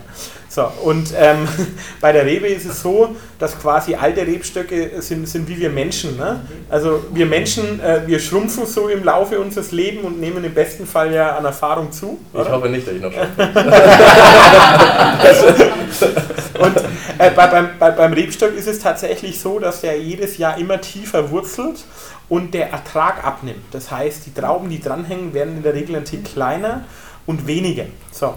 [0.48, 1.48] So, und ähm,
[2.02, 6.16] bei der Rebe ist es so, dass quasi alte Rebstöcke sind, sind wie wir Menschen.
[6.16, 6.40] Ne?
[6.70, 10.88] Also wir Menschen, äh, wir schrumpfen so im Laufe unseres Lebens und nehmen im besten
[10.88, 12.20] Fall ja an Erfahrung zu.
[12.32, 12.52] Ich Oder?
[12.52, 13.30] hoffe nicht, dass ich noch schaffe.
[16.60, 16.78] Und
[17.18, 20.80] äh, bei, beim, bei, beim Rebstock ist es tatsächlich so, dass der jedes Jahr immer
[20.80, 21.84] tiefer wurzelt
[22.30, 23.64] und der Ertrag abnimmt.
[23.72, 26.86] Das heißt, die Trauben, die dranhängen, werden in der Regel ein Tick kleiner
[27.26, 27.86] und weniger.
[28.12, 28.36] So.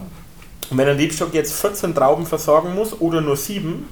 [0.71, 3.89] Und wenn ein Rebstock jetzt 14 Trauben versorgen muss oder nur sieben,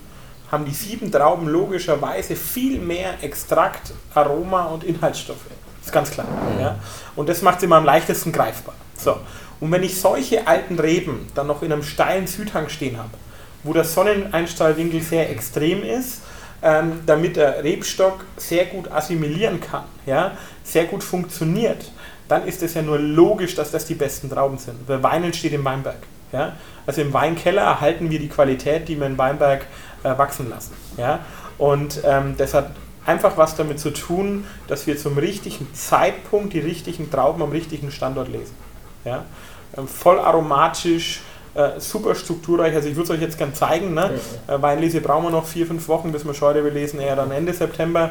[0.50, 5.46] haben die sieben Trauben logischerweise viel mehr Extrakt, Aroma und Inhaltsstoffe.
[5.78, 6.26] Das ist ganz klar.
[6.60, 6.78] Ja?
[7.16, 8.74] Und das macht es immer am leichtesten greifbar.
[8.96, 9.16] So.
[9.60, 13.10] Und wenn ich solche alten Reben dann noch in einem steilen Südhang stehen habe,
[13.62, 16.22] wo der Sonneneinstrahlwinkel sehr extrem ist,
[16.62, 21.90] ähm, damit der Rebstock sehr gut assimilieren kann, ja, sehr gut funktioniert,
[22.28, 24.76] dann ist es ja nur logisch, dass das die besten Trauben sind.
[24.86, 25.98] Weil Wein entsteht im Weinberg.
[26.34, 26.52] Ja?
[26.86, 29.64] Also im Weinkeller erhalten wir die Qualität, die wir im Weinberg
[30.02, 30.72] äh, wachsen lassen.
[30.98, 31.20] Ja?
[31.56, 32.72] Und ähm, das hat
[33.06, 37.90] einfach was damit zu tun, dass wir zum richtigen Zeitpunkt die richtigen Trauben am richtigen
[37.90, 38.54] Standort lesen.
[39.04, 39.24] Ja?
[39.76, 41.20] Ähm, voll aromatisch,
[41.54, 42.74] äh, super strukturreich.
[42.74, 43.94] Also ich würde es euch jetzt gern zeigen.
[43.94, 44.10] Ne?
[44.48, 47.52] Äh, Weinlese brauchen wir noch vier, fünf Wochen, bis wir Scheurebe lesen, eher dann Ende
[47.52, 48.10] September.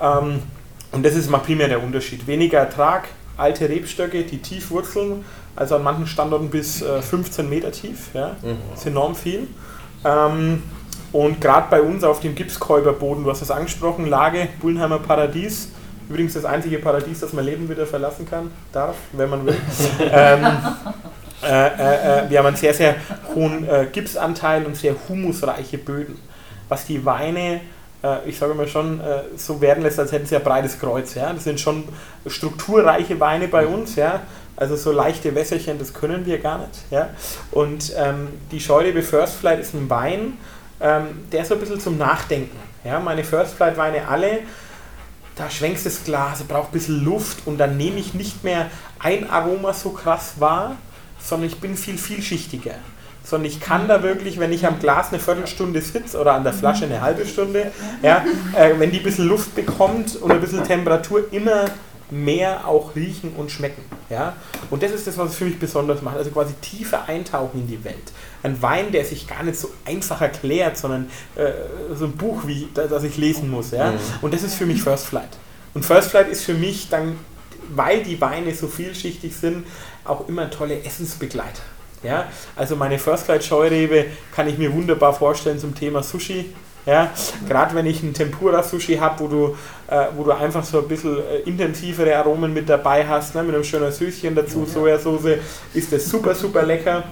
[0.00, 0.42] Ähm,
[0.90, 2.26] und das ist mal primär der Unterschied.
[2.26, 5.24] Weniger Ertrag, alte Rebstöcke, die tief wurzeln,
[5.58, 8.14] also an manchen Standorten bis äh, 15 Meter tief.
[8.14, 8.36] Ja?
[8.42, 8.58] Mhm.
[8.70, 9.48] Das ist enorm viel.
[10.04, 10.62] Ähm,
[11.10, 15.70] und gerade bei uns auf dem Gipskäuberboden, du hast es angesprochen, Lage, Bullenheimer Paradies.
[16.08, 19.56] Übrigens das einzige Paradies, das man Leben wieder verlassen kann, darf, wenn man will.
[20.00, 20.46] ähm,
[21.42, 22.96] äh, äh, äh, wir haben einen sehr, sehr
[23.34, 26.18] hohen äh, Gipsanteil und sehr humusreiche Böden,
[26.68, 27.60] was die Weine,
[28.02, 29.00] äh, ich sage mal schon,
[29.36, 31.14] so werden lässt, als hätten sie ein breites Kreuz.
[31.14, 31.32] Ja?
[31.32, 31.84] Das sind schon
[32.26, 34.20] strukturreiche Weine bei uns, ja?
[34.58, 36.80] Also so leichte Wässerchen, das können wir gar nicht.
[36.90, 37.10] Ja?
[37.52, 40.36] Und ähm, die Scheurebe First Flight ist ein Wein,
[40.80, 42.58] ähm, der ist so ein bisschen zum Nachdenken.
[42.84, 42.98] Ja?
[42.98, 44.40] Meine First Flight Weine alle,
[45.36, 48.66] da schwenkst das Glas, braucht ein bisschen Luft und dann nehme ich nicht mehr
[48.98, 50.74] ein Aroma so krass wahr,
[51.20, 52.74] sondern ich bin viel vielschichtiger.
[53.22, 56.52] Sondern ich kann da wirklich, wenn ich am Glas eine Viertelstunde sitze oder an der
[56.52, 57.70] Flasche eine halbe Stunde,
[58.02, 58.24] ja,
[58.56, 61.66] äh, wenn die ein bisschen Luft bekommt und ein bisschen Temperatur, immer
[62.10, 63.82] mehr auch riechen und schmecken.
[64.10, 64.36] Ja?
[64.70, 66.16] Und das ist das, was es für mich besonders macht.
[66.16, 68.12] Also quasi tiefer eintauchen in die Welt.
[68.42, 71.50] Ein Wein, der sich gar nicht so einfach erklärt, sondern äh,
[71.94, 73.70] so ein Buch, wie, das ich lesen muss.
[73.70, 73.92] Ja?
[73.92, 73.98] Mhm.
[74.22, 75.36] Und das ist für mich First Flight.
[75.74, 77.18] Und First Flight ist für mich dann,
[77.74, 79.66] weil die Weine so vielschichtig sind,
[80.04, 81.62] auch immer tolle Essensbegleiter.
[82.02, 82.26] Ja?
[82.56, 86.54] Also meine First Flight Scheurebe kann ich mir wunderbar vorstellen zum Thema Sushi.
[86.88, 87.12] Ja,
[87.46, 89.56] gerade wenn ich ein Tempura-Sushi habe, wo du,
[90.16, 93.64] wo du einfach so ein bisschen äh, intensivere Aromen mit dabei hast, ne, mit einem
[93.64, 95.38] schönen Süßchen dazu, Sojasauce,
[95.74, 97.04] ist das super, super lecker.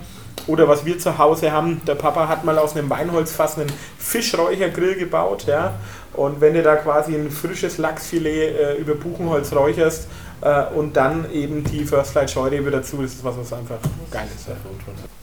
[0.47, 4.95] Oder was wir zu Hause haben, der Papa hat mal aus einem Weinholzfass einen Fischräuchergrill
[4.97, 5.75] gebaut, ja.
[6.13, 10.07] Und wenn du da quasi ein frisches Lachsfilet äh, über Buchenholz räucherst
[10.41, 13.77] äh, und dann eben die First Flight Scheurebe dazu, das ist was, was einfach
[14.11, 14.49] geil ist.
[14.49, 14.55] Ja.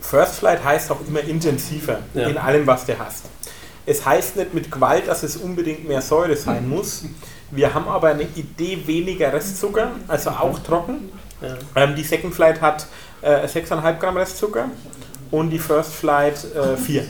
[0.02, 2.28] First Flight heißt auch immer intensiver Ja.
[2.28, 3.26] in allem, was du hast.
[3.86, 7.06] Es heißt nicht mit Gewalt, dass es unbedingt mehr Säure sein muss.
[7.56, 11.12] Wir haben aber eine Idee weniger Restzucker, also auch trocken.
[11.42, 11.56] Ja.
[11.76, 12.88] Ähm, die Second Flight hat
[13.22, 14.70] äh, 6,5 Gramm Restzucker
[15.30, 17.06] und die First Flight äh, 4.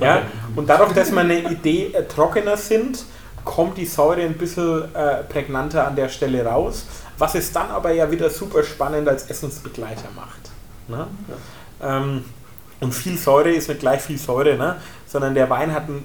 [0.00, 0.22] Ja?
[0.54, 3.04] Und dadurch, dass wir eine Idee äh, trockener sind,
[3.44, 6.86] kommt die Säure ein bisschen äh, prägnanter an der Stelle raus,
[7.18, 10.50] was es dann aber ja wieder super spannend als Essensbegleiter macht.
[10.88, 11.06] Ne?
[11.82, 12.24] Ähm,
[12.80, 14.76] und viel Säure ist nicht gleich viel Säure, ne?
[15.06, 16.04] sondern der Wein hat ein,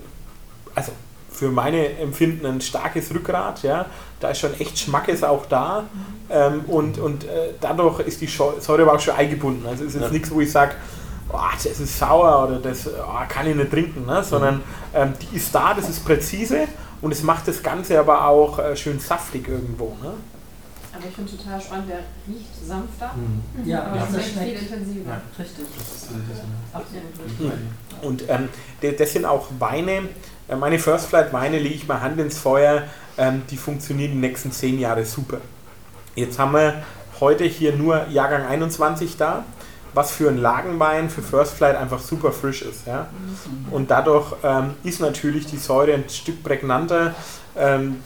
[0.73, 0.91] also
[1.37, 3.85] für meine Empfinden ein starkes Rückgrat, ja.
[4.19, 5.83] Da ist schon echt Schmackes auch da.
[6.29, 9.65] Ähm, und und äh, dadurch ist die Säure aber auch schon eingebunden.
[9.67, 10.13] Also es ist jetzt Ja.
[10.13, 10.73] nichts, wo ich sage,
[11.31, 14.23] oh, das ist sauer oder das oh, kann ich nicht trinken, ne?
[14.23, 16.67] sondern ähm, die ist da, das ist präzise
[17.01, 19.95] und es macht das Ganze aber auch äh, schön saftig irgendwo.
[20.01, 20.13] Ne?
[20.93, 23.11] Aber ich finde total spannend, der riecht sanfter,
[23.65, 24.07] Ja, aber ja.
[24.17, 25.09] es schmeckt viel intensiver.
[25.11, 25.21] Ja.
[25.37, 25.65] Richtig.
[25.77, 26.37] Das ist tatsächlich
[27.39, 27.47] so.
[27.47, 27.53] Absolut.
[28.01, 28.49] Und ähm,
[28.97, 30.05] das sind auch Weine, äh,
[30.55, 32.83] meine First Flight Weine lege ich mal Hand ins Feuer,
[33.17, 35.39] ähm, die funktionieren die nächsten zehn Jahre super.
[36.15, 36.83] Jetzt haben wir
[37.19, 39.43] heute hier nur Jahrgang 21 da,
[39.93, 42.87] was für einen Lagenwein für First Flight einfach super frisch ist.
[42.87, 43.07] Ja?
[43.71, 47.13] Und dadurch ähm, ist natürlich die Säure ein Stück prägnanter.
[47.55, 48.03] Ähm,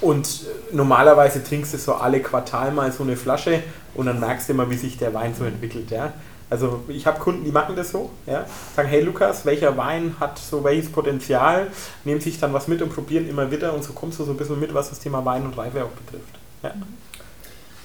[0.00, 3.62] und äh, normalerweise trinkst du so alle Quartal mal so eine Flasche
[3.94, 5.90] und dann merkst du immer, wie sich der Wein so entwickelt.
[5.90, 6.12] Ja?
[6.50, 8.44] Also ich habe Kunden, die machen das so, ja?
[8.74, 11.68] sagen, hey Lukas, welcher Wein hat so welches Potenzial,
[12.04, 14.36] nehmen sich dann was mit und probieren immer wieder und so kommst du so ein
[14.36, 16.34] bisschen mit, was das Thema Wein und Reife auch betrifft.
[16.64, 16.74] Ja.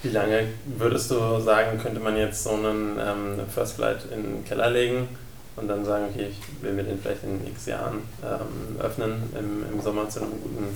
[0.01, 0.47] Wie lange
[0.77, 5.07] würdest du sagen, könnte man jetzt so einen ähm, First Flight in den Keller legen
[5.55, 9.65] und dann sagen, okay, ich will mir den vielleicht in x Jahren ähm, öffnen im,
[9.71, 10.75] im Sommer zu einem guten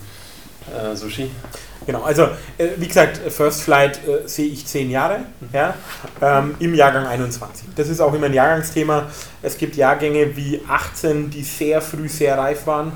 [0.67, 1.29] äh, Sushi?
[1.85, 2.23] Genau, also
[2.57, 5.21] äh, wie gesagt, First Flight äh, sehe ich zehn Jahre
[5.53, 5.73] ja,
[6.21, 7.69] ähm, im Jahrgang 21.
[7.75, 9.07] Das ist auch immer ein Jahrgangsthema.
[9.41, 12.91] Es gibt Jahrgänge wie 18, die sehr früh sehr reif waren,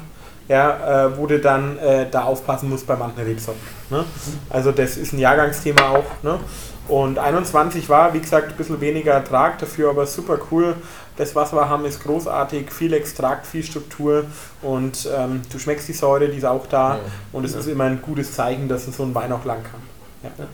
[0.47, 3.61] ja, äh, wo du dann äh, da aufpassen musst bei manchen Rebsorten.
[3.89, 4.05] Ne?
[4.49, 6.05] Also das ist ein Jahrgangsthema auch.
[6.21, 6.39] Ne?
[6.87, 10.75] Und 21 war, wie gesagt, ein bisschen weniger Ertrag, dafür aber super cool.
[11.15, 14.25] Das, was wir haben, ist großartig, viel Extrakt, viel Struktur
[14.63, 16.99] und ähm, du schmeckst die Säure, die ist auch da.
[17.31, 17.59] Und es Ja.
[17.59, 19.81] ist immer ein gutes Zeichen, dass so ein Wein auch lang kann.
[20.23, 20.45] Ja.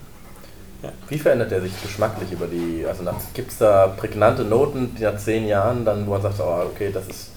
[1.08, 3.02] Wie verändert er sich geschmacklich über die, also
[3.34, 6.90] gibt es da prägnante Noten, die nach zehn Jahren dann, wo man sagt, oh, okay,
[6.92, 7.30] das ist,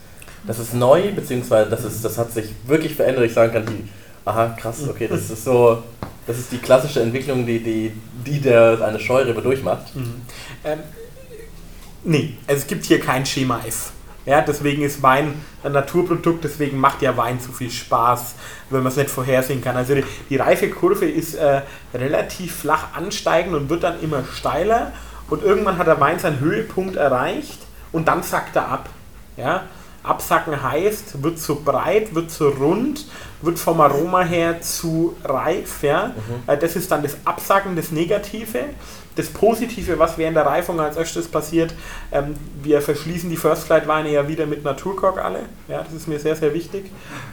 [0.47, 3.87] das ist neu, beziehungsweise das, ist, das hat sich wirklich verändert, ich sagen kann, die,
[4.25, 5.83] aha, krass, okay, das ist so,
[6.25, 7.91] das ist die klassische Entwicklung, die, die,
[8.25, 9.91] die der eine Scheurebe durchmacht.
[10.63, 10.79] Ähm,
[12.03, 13.91] nee, also es gibt hier kein Schema F.
[14.25, 18.35] Ja, deswegen ist Wein ein Naturprodukt, deswegen macht ja Wein so viel Spaß,
[18.69, 19.75] wenn man es nicht vorhersehen kann.
[19.75, 21.61] Also die, die Reifekurve ist äh,
[21.93, 24.93] relativ flach ansteigend und wird dann immer steiler
[25.29, 27.59] und irgendwann hat der Wein seinen Höhepunkt erreicht
[27.91, 28.89] und dann sackt er ab.
[29.35, 29.63] Ja?
[30.03, 33.05] Absacken heißt, wird zu breit, wird zu rund,
[33.41, 35.83] wird vom Aroma her zu reif.
[35.83, 36.13] Ja?
[36.47, 38.59] Äh, Das ist dann das Absacken, das Negative.
[39.15, 41.73] Das Positive, was während der Reifung als erstes passiert,
[42.11, 45.41] ähm, wir verschließen die First Flight Weine ja wieder mit Naturkork alle.
[45.67, 46.89] Ja, das ist mir sehr, sehr wichtig.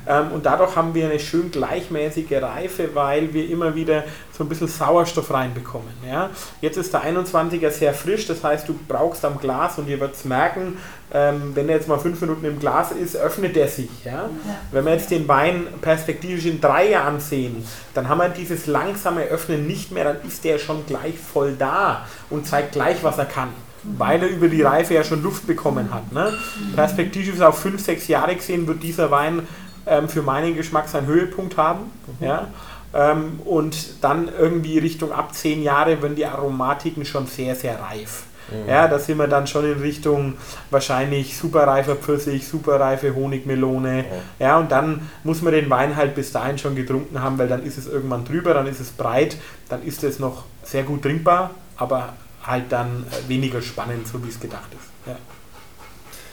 [0.06, 4.04] Ähm, und dadurch haben wir eine schön gleichmäßige Reife, weil wir immer wieder
[4.36, 5.92] so ein bisschen Sauerstoff reinbekommen.
[6.06, 6.30] Ja.
[6.60, 10.16] Jetzt ist der 21er sehr frisch, das heißt, du brauchst am Glas und ihr werdet
[10.16, 10.78] es merken,
[11.12, 13.90] ähm, wenn er jetzt mal fünf Minuten im Glas ist, öffnet er sich.
[14.04, 14.30] Ja.
[14.70, 19.24] Wenn wir jetzt den Wein perspektivisch in drei Jahren sehen, dann haben wir dieses langsame
[19.24, 23.26] Öffnen nicht mehr, dann ist der schon gleich voll da und zeigt gleich, was er
[23.26, 23.48] kann.
[23.82, 26.12] Weil er über die Reife ja schon Luft bekommen hat.
[26.12, 26.32] Ne?
[26.76, 29.48] Perspektivisch auf fünf, sechs Jahre gesehen wird dieser Wein
[29.86, 31.90] ähm, für meinen Geschmack seinen Höhepunkt haben.
[32.20, 32.48] Ja?
[32.92, 38.24] Ähm, und dann irgendwie Richtung ab zehn Jahre, wenn die Aromatiken schon sehr, sehr reif.
[38.66, 40.34] Ja, da sind wir dann schon in Richtung
[40.70, 44.04] wahrscheinlich superreifer Pfirsich, superreife Honigmelone.
[44.38, 47.64] Ja, und dann muss man den Wein halt bis dahin schon getrunken haben, weil dann
[47.64, 49.36] ist es irgendwann drüber, dann ist es breit,
[49.68, 54.28] dann ist es noch sehr gut trinkbar, aber halt dann äh, weniger spannend, so wie
[54.28, 55.08] es gedacht ist.
[55.08, 55.16] Ja.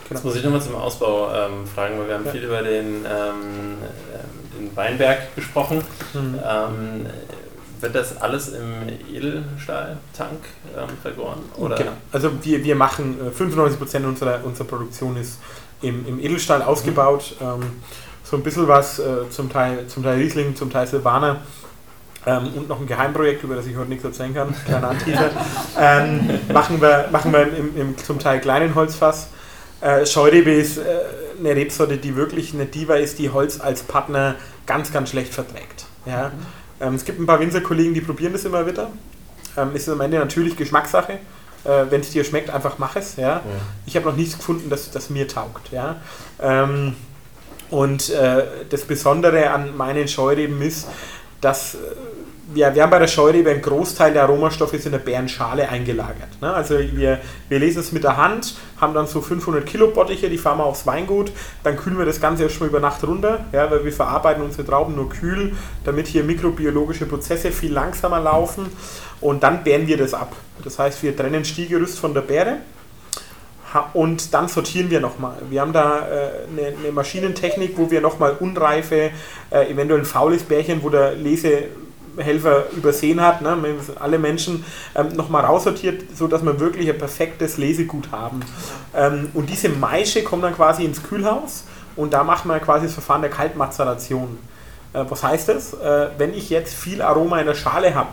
[0.09, 2.31] Jetzt muss ich nochmal zum Ausbau ähm, fragen, weil wir haben Ja.
[2.31, 5.83] viel über den, ähm, äh, den Weinberg gesprochen.
[6.13, 6.39] Mhm.
[6.47, 7.05] Ähm,
[7.81, 10.43] wird das alles im Edelstahltank
[10.75, 11.39] ähm, vergoren?
[11.57, 11.75] Oder?
[11.75, 11.91] Genau.
[12.11, 15.39] Also wir, wir machen äh, 95% unserer, unserer Produktion ist
[15.81, 17.35] im, im Edelstahl ausgebaut.
[17.41, 17.61] Ähm,
[18.23, 21.37] so ein bisschen was, äh, zum, Teil, zum Teil Riesling, zum Teil Silvaner.
[22.25, 25.29] Ähm, und noch ein Geheimprojekt, über das ich heute nichts erzählen kann, kleiner Anteaser,
[25.79, 29.29] ähm, machen wir, machen wir im, im zum Teil kleinen Holzfass.
[29.79, 30.81] Äh, Scheurebe ist äh,
[31.39, 34.35] eine Rebsorte, die wirklich eine Diva ist, die Holz als Partner
[34.65, 35.85] ganz, ganz schlecht verträgt.
[36.05, 36.31] Ja?
[36.79, 38.91] Ähm, es gibt ein paar Winzerkollegen, die probieren das immer wieder.
[39.55, 41.13] Ähm, ist am Ende natürlich Geschmackssache.
[41.63, 43.15] Äh, Wenn es dir schmeckt, einfach mach es.
[43.15, 43.41] Ja?
[43.85, 45.71] Ich habe noch nichts gefunden, das, das mir taugt.
[45.71, 45.97] Ja?
[46.39, 46.95] Ähm,
[47.69, 50.87] und äh, das Besondere an meinen Scheureben ist,
[51.41, 51.77] dass
[52.55, 56.41] äh, wir, haben bei der Scheurebe einen Großteil der Aromastoffe in der Bärenschale eingelagert.
[56.41, 56.53] Ne?
[56.53, 60.37] Also wir, wir lesen es mit der Hand, haben dann so 500 Kilo Bottiche, die
[60.37, 61.31] fahren wir aufs Weingut,
[61.63, 64.95] dann kühlen wir das Ganze erstmal über Nacht runter, ja, weil wir verarbeiten unsere Trauben
[64.95, 68.67] nur kühl, damit hier mikrobiologische Prozesse viel langsamer laufen
[69.21, 70.35] und dann bären wir das ab.
[70.63, 72.57] Das heißt, wir trennen Stiegerüst von der Beere
[73.93, 75.35] und dann sortieren wir nochmal.
[75.49, 79.11] Wir haben da äh, eine, eine Maschinentechnik, wo wir nochmal unreife,
[79.51, 81.15] äh, eventuell ein faules Bärchen, wo der
[82.17, 83.55] Lesehelfer übersehen hat, ne,
[83.99, 88.41] alle Menschen, ähm, nochmal raussortiert, sodass wir wirklich ein perfektes Lesegut haben.
[88.95, 92.93] Ähm, und diese Maische kommt dann quasi ins Kühlhaus und da machen wir quasi das
[92.93, 94.37] Verfahren der Kaltmazeration.
[94.93, 95.73] Äh, was heißt das?
[95.73, 98.09] Äh, wenn ich jetzt viel Aroma in der Schale habe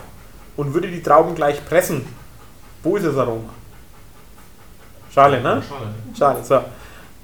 [0.56, 2.04] und würde die Trauben gleich pressen,
[2.82, 3.48] wo ist das Aroma?
[5.12, 5.62] Schale, ne?
[5.66, 5.86] Schade.
[6.16, 6.60] Schade, so.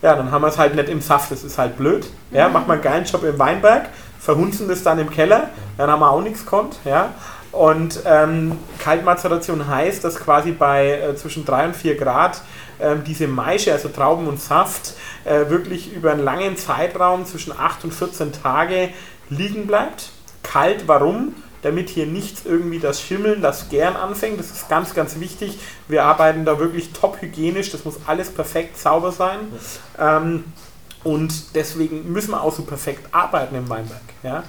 [0.03, 2.07] Ja, dann haben wir es halt nicht im Saft, das ist halt blöd.
[2.31, 6.01] Ja, macht man einen geilen Job im Weinberg, verhunzen das dann im Keller, dann haben
[6.01, 7.15] wir auch nichts konnt, ja.
[7.53, 12.43] Und ähm, Kaltmazeration heißt, dass quasi bei äh, zwischen 3 und 4 Grad
[12.81, 17.85] ähm, diese Maische, also Trauben und Saft, äh, wirklich über einen langen Zeitraum zwischen 8
[17.85, 18.91] und 14 Tage
[19.31, 20.11] liegen bleibt.
[20.45, 21.35] Kalt, warum?
[21.63, 24.39] Damit hier nichts irgendwie das Schimmeln, das Gären anfängt.
[24.39, 25.59] Das ist ganz, ganz wichtig.
[25.89, 27.71] Wir arbeiten da wirklich top hygienisch.
[27.71, 29.41] Das muss alles perfekt sauber sein.
[29.99, 30.45] Ähm,
[31.05, 34.03] und deswegen müssen wir auch so perfekt arbeiten im Weinberg.
[34.23, 34.45] Ja?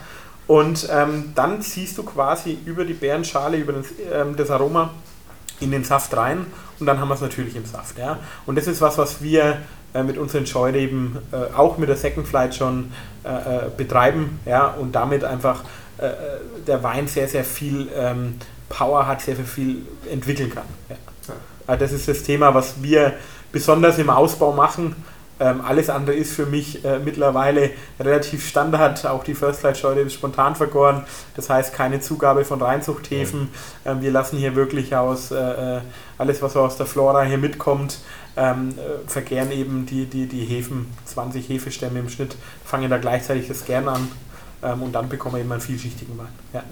[0.47, 4.91] Und ähm, dann ziehst du quasi über die Beerenschale, über das, ähm, das Aroma
[5.59, 6.45] in den Saft rein
[6.79, 7.97] und dann haben wir es natürlich im Saft.
[7.97, 8.19] Ja?
[8.45, 9.59] Und das ist was, was wir
[9.93, 12.91] äh, mit unseren Scheureben äh, auch mit der Second Flight schon
[13.23, 14.67] äh, äh, betreiben ja?
[14.67, 15.63] und damit einfach
[15.97, 16.13] äh, äh,
[16.65, 18.35] der Wein sehr, sehr viel ähm,
[18.69, 20.65] Power hat, sehr, sehr viel entwickeln kann.
[20.89, 20.95] Ja.
[21.67, 23.13] Also das ist das Thema, was wir
[23.51, 24.95] besonders im Ausbau machen.
[25.41, 29.07] Ähm, alles andere ist für mich äh, mittlerweile relativ Standard.
[29.07, 31.03] Auch die First Light Scheune ist spontan vergoren.
[31.35, 33.49] Das heißt, keine Zugabe von Reinzuchthäfen.
[33.83, 35.81] Ähm, wir lassen hier wirklich aus äh, äh,
[36.19, 37.97] alles, was aus der Flora hier mitkommt,
[38.37, 43.47] ähm, äh, vergären eben die, die, die Hefen, 20 Hefestämme im Schnitt, fangen da gleichzeitig
[43.47, 44.11] das Gern an
[44.61, 46.27] ähm, und dann bekommen wir eben einen vielschichtigen Wein.
[46.53, 46.63] Ja.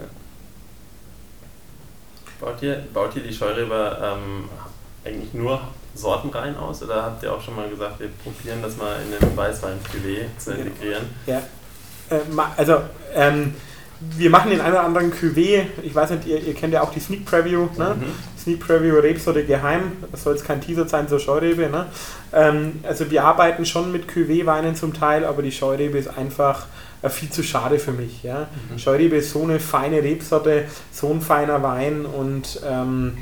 [2.40, 4.48] Baut ihr, baut ihr die Scheurebe ähm,
[5.04, 5.60] eigentlich nur
[6.00, 9.38] sortenrein aus oder habt ihr auch schon mal gesagt, wir probieren das mal in den
[9.38, 10.64] Weißwein-Cuvée zu Genau.
[10.66, 11.04] integrieren?
[11.28, 11.42] Ja.
[12.10, 12.20] Äh,
[12.58, 12.82] also,
[13.14, 13.54] ähm,
[14.02, 15.64] wir machen den einen oder anderen Cuvée.
[15.84, 17.68] Ich weiß nicht, ihr, ihr kennt ja auch die Sneak Preview.
[17.78, 17.96] Ne?
[18.00, 18.40] Mhm.
[18.42, 19.92] Sneak Preview Rebsorte geheim.
[20.12, 21.68] Das soll jetzt kein Teaser sein zur Scheurebe.
[21.70, 21.88] Ne?
[22.32, 26.68] Ähm, also, wir arbeiten schon mit Cuvée-Weinen zum Teil, aber die Scheurebe ist einfach
[27.02, 28.24] äh, viel zu schade für mich.
[28.24, 28.48] Ja?
[28.72, 28.80] Mhm.
[28.80, 33.18] Scheurebe ist so eine feine Rebsorte, so ein feiner Wein und ähm,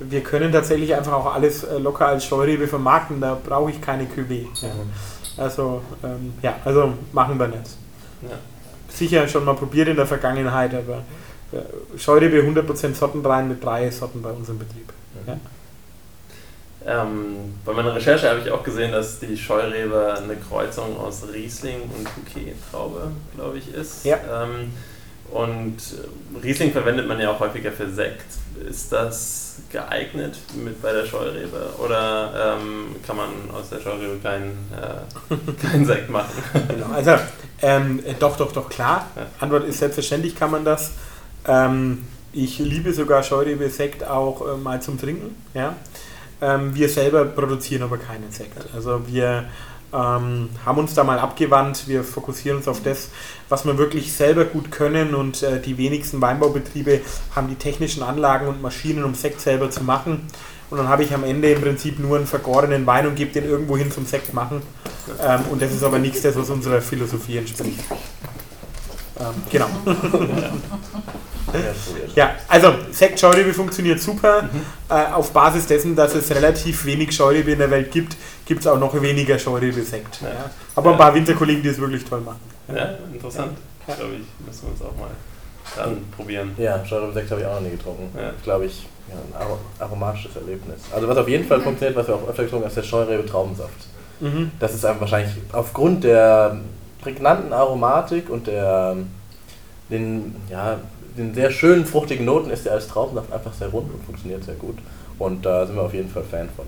[0.00, 3.20] wir können tatsächlich einfach auch alles äh, locker als Scheurebe vermarkten.
[3.20, 4.04] Da brauche ich keine.
[4.04, 4.68] Ja?
[5.36, 7.60] Also, ähm, ja, also machen wir nicht
[8.22, 8.36] Ja.
[8.88, 11.02] sicher schon mal probiert in der Vergangenheit, aber
[11.52, 14.92] äh, Scheurebe 100% Sortenrein mit drei Sorten bei uns im Betrieb.
[15.26, 15.36] Ja.
[16.86, 21.82] Ähm, bei meiner Recherche habe ich auch gesehen, dass die Scheurebe eine Kreuzung aus Riesling
[21.82, 24.04] und Bouquet-Traube, glaube ich, ist.
[24.04, 24.16] Ja.
[24.44, 24.72] Ähm,
[25.30, 28.26] und äh, Riesling verwendet man ja auch häufiger für Sekt.
[28.68, 34.68] Ist das geeignet mit bei der Scheurebe oder ähm, kann man aus der Scheurebe keinen
[34.72, 36.30] äh, keinen Sekt machen?
[36.68, 37.12] Genau, also
[37.62, 39.08] ähm, äh, doch, doch, doch, klar.
[39.16, 39.26] Ja.
[39.40, 40.92] Antwort ist selbstverständlich kann man das.
[41.46, 45.36] Ähm, ich liebe sogar Scheurebe Sekt auch äh, mal zum Trinken.
[45.54, 45.76] Ja?
[46.40, 48.56] Ähm, wir selber produzieren aber keinen Sekt.
[48.74, 49.44] Also wir
[49.92, 51.88] ähm, haben uns da mal abgewandt.
[51.88, 53.08] Wir fokussieren uns auf das,
[53.48, 57.00] was wir wirklich selber gut können und äh, die wenigsten Weinbaubetriebe
[57.34, 60.28] haben die technischen Anlagen und Maschinen, um Sekt selber zu machen.
[60.70, 63.44] Und dann habe ich am Ende im Prinzip nur einen vergorenen Wein und gebe den
[63.44, 64.62] irgendwo hin zum Sekt machen.
[65.20, 67.80] Ähm, und das ist aber nichts, das was unserer Philosophie entspricht.
[69.18, 69.66] Ähm, genau.
[72.14, 74.42] Ja, also Sekt Scheurebe funktioniert super.
[74.42, 74.60] Mhm.
[74.88, 78.16] Äh, auf Basis dessen, dass es relativ wenig Scheurebe in der Welt gibt,
[78.50, 80.22] gibt es auch noch weniger Scheurebe-Sekt.
[80.22, 80.28] Ja.
[80.28, 80.50] Ja.
[80.74, 82.40] Aber ein paar Winzerkollegen, die es wirklich toll machen.
[82.66, 83.56] Ja, interessant.
[83.86, 85.10] Glaube ich, müssen wir uns auch mal
[85.76, 86.50] dann probieren.
[86.58, 88.10] Ja, Scheurebe-Sekt habe ich auch noch nie getrunken.
[88.18, 88.32] Ja.
[88.42, 90.80] Glaube ich, ja, ein aro- aromatisches Erlebnis.
[90.92, 93.86] Also was auf jeden Fall funktioniert, was wir auch öfter getrunken haben, ist der Scheurebe-Traubensaft.
[94.18, 94.50] Mhm.
[94.58, 96.58] Das ist einfach wahrscheinlich aufgrund der
[97.02, 98.96] prägnanten Aromatik und der
[99.90, 100.80] den, ja,
[101.16, 104.54] den sehr schönen fruchtigen Noten ist der als Traubensaft einfach sehr rund und funktioniert sehr
[104.56, 104.78] gut.
[105.20, 106.64] Und da sind wir auf jeden Fall Fan von.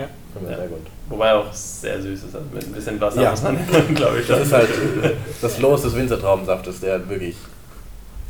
[0.00, 0.08] Ja.
[0.48, 0.56] Ja.
[0.56, 0.86] sehr gut.
[1.08, 3.30] Wobei auch sehr süß ist, also mit ein bisschen Wasser Ja.
[3.30, 3.58] muss man,
[3.94, 4.26] glaube ich.
[4.26, 4.68] Das ist halt
[5.42, 7.36] das Los des Winzertraubensaftes, der wirklich.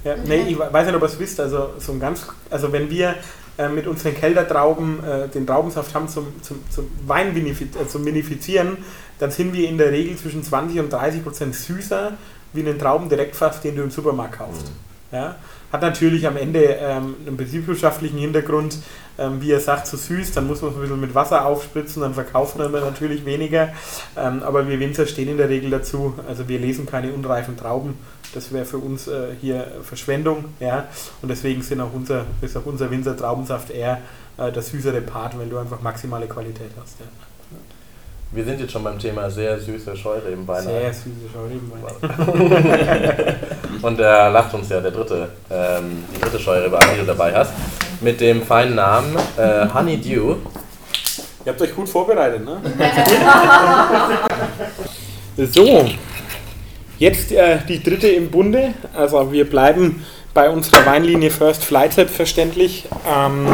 [0.05, 2.89] Ja, nee, ich weiß nicht, ob ihr es wisst, also so ein ganz, also wenn
[2.89, 3.17] wir
[3.59, 8.79] äh, mit unseren Keldertrauben äh, den Traubensaft haben zum, zum, zum Wein äh, zum Vinifizieren,
[9.19, 12.13] dann sind wir in der Regel zwischen 20 und 30 Prozent süßer
[12.55, 14.73] wie einen Traubendirektsaft, den du im Supermarkt kaufst.
[15.13, 15.37] Ja?
[15.73, 18.79] Hat natürlich am Ende ähm, einen betriebswirtschaftlichen Hintergrund,
[19.19, 22.03] ähm, wie er sagt, zu süß, dann muss man es ein bisschen mit Wasser aufspritzen,
[22.03, 23.71] dann verkauft man natürlich weniger.
[24.17, 27.99] Ähm, aber wir Winzer stehen in der Regel dazu, also wir lesen keine unreifen Trauben,
[28.35, 30.47] das wäre für uns äh, hier Verschwendung.
[30.59, 30.89] Ja?
[31.23, 34.01] Und deswegen sind auch unser, ist auch unser Winzer Traubensaft eher
[34.39, 37.01] äh, der süßere Part, weil du einfach maximale Qualität hast.
[37.01, 37.30] Ja.
[38.33, 40.63] Wir sind jetzt schon beim Thema sehr süße Scheureben-Weine.
[40.63, 43.37] Sehr süße Schaurebenweine.
[43.83, 47.35] Und der lacht uns ja, der dritte, ähm, die dritte Scheurebe an, die du dabei
[47.35, 47.53] hast.
[48.01, 50.37] Mit dem feinen Namen äh, Honeydew.
[51.45, 52.59] Ihr habt euch gut vorbereitet, ne?
[55.51, 55.91] so,
[56.99, 58.75] jetzt äh, die dritte im Bunde.
[58.95, 62.87] Also wir bleiben bei unserer Weinlinie First Flight selbstverständlich.
[63.13, 63.49] Ähm,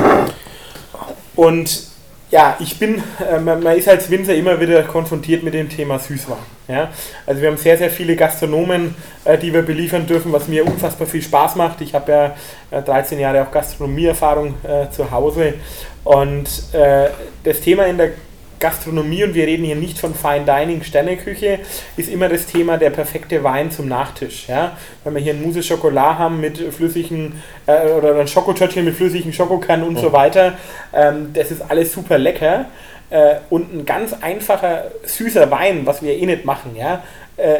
[1.34, 1.95] und
[2.30, 6.38] ja, ich bin, äh, man, ist als Winzer immer wieder konfrontiert mit dem Thema Süßwein.
[6.66, 6.90] Ja?
[7.24, 11.06] Also wir haben sehr, sehr viele Gastronomen, äh, die wir beliefern dürfen, was mir unfassbar
[11.06, 11.80] viel Spaß macht.
[11.80, 12.36] Ich habe ja
[12.78, 15.54] äh, 13 Jahre auch Gastronomieerfahrung äh, zu Hause.
[16.02, 17.08] Und äh,
[17.44, 18.10] das Thema in der
[18.58, 21.60] Gastronomie, und wir reden hier nicht von Fine Dining, Sterneküche,
[21.96, 24.48] ist immer das Thema der perfekte Wein zum Nachtisch.
[24.48, 24.76] Ja?
[25.04, 29.32] Wenn wir hier ein Mousse Chocolat haben mit flüssigen, äh, oder ein Schokotörtchen mit flüssigen
[29.32, 30.54] Schokokernen und so weiter,
[30.92, 32.66] ähm, das ist alles super lecker.
[33.10, 37.04] Äh, und ein ganz einfacher, süßer Wein, was wir eh nicht machen, ja,
[37.36, 37.58] äh,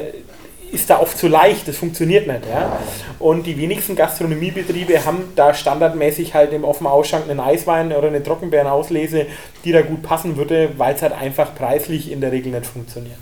[0.73, 2.47] ist da oft zu leicht, das funktioniert nicht.
[2.49, 2.79] Ja?
[3.19, 8.23] Und die wenigsten Gastronomiebetriebe haben da standardmäßig halt im offenen Ausschank einen Eiswein oder eine
[8.23, 9.27] Trockenbeerenauslese,
[9.65, 13.19] die da gut passen würde, weil es halt einfach preislich in der Regel nicht funktioniert.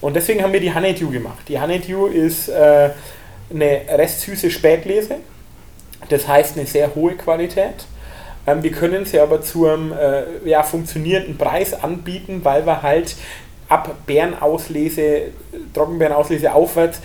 [0.00, 1.48] Und deswegen haben wir die Honeydew gemacht.
[1.48, 2.90] Die Honeydew ist äh,
[3.50, 5.16] eine restsüße Spätlese,
[6.08, 7.86] das heißt eine sehr hohe Qualität.
[8.46, 13.16] Ähm, wir können sie aber zu einem äh, ja, funktionierenden Preis anbieten, weil wir halt
[13.68, 15.32] ab Bärenauslese,
[15.74, 17.00] Trockenbeerenauslese aufwärts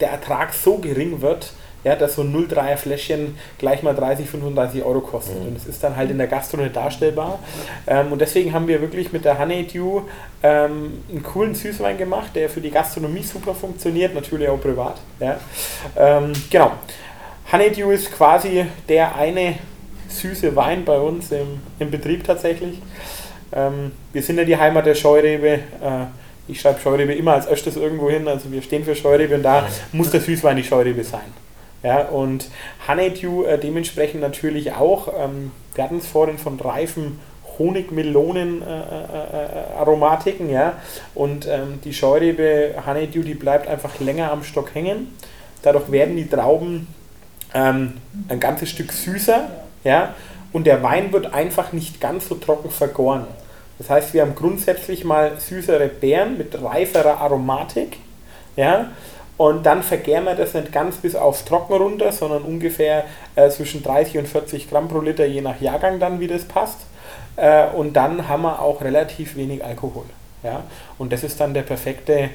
[0.00, 1.52] der Ertrag so gering wird,
[1.84, 5.36] ja, dass so ein 0,3er Fläschchen gleich mal 30, 35 Euro kostet.
[5.36, 7.38] Und das ist dann halt in der Gastro nicht darstellbar.
[7.86, 10.02] Ähm, und deswegen haben wir wirklich mit der Honeydew
[10.42, 14.96] ähm, einen coolen Süßwein gemacht, der für die Gastronomie super funktioniert, natürlich auch privat.
[15.20, 15.38] Ja.
[15.96, 16.72] Ähm, genau.
[17.50, 19.54] Honeydew ist quasi der eine
[20.08, 22.80] süße Wein bei uns im, im Betrieb tatsächlich.
[23.52, 25.48] Ähm, wir sind ja die Heimat der Scheurebe.
[25.48, 25.58] Äh,
[26.48, 29.68] ich schreibe Scheurebe immer als erstes irgendwo hin, also wir stehen für Scheurebe und da
[29.92, 31.20] muss der Süßwein die Scheurebe sein.
[31.82, 32.48] Ja, und
[32.88, 35.08] Honeydew äh, dementsprechend natürlich auch.
[35.16, 37.20] Ähm, wir hatten es vorhin von reifen
[37.58, 40.72] Honig-Melonen-Aromatiken, ja.
[41.14, 45.14] Und ähm, die Scheurebe Honeydew, die bleibt einfach länger am Stock hängen.
[45.62, 46.88] Dadurch werden die Trauben
[47.54, 47.92] ähm,
[48.28, 49.48] ein ganzes Stück süßer,
[49.84, 50.16] ja.
[50.52, 53.26] Und der Wein wird einfach nicht ganz so trocken vergoren.
[53.78, 57.98] Das heißt, wir haben grundsätzlich mal süßere Beeren mit reiferer Aromatik,
[58.56, 58.90] ja.
[59.36, 63.04] Und dann vergären wir das nicht ganz bis aufs Trocken runter, sondern ungefähr
[63.36, 66.78] äh, zwischen 30 und 40 Gramm pro Liter, je nach Jahrgang dann, wie das passt.
[67.36, 70.06] Äh, und dann haben wir auch relativ wenig Alkohol.
[70.42, 70.64] Ja?
[70.98, 72.30] Und das ist dann der perfekte,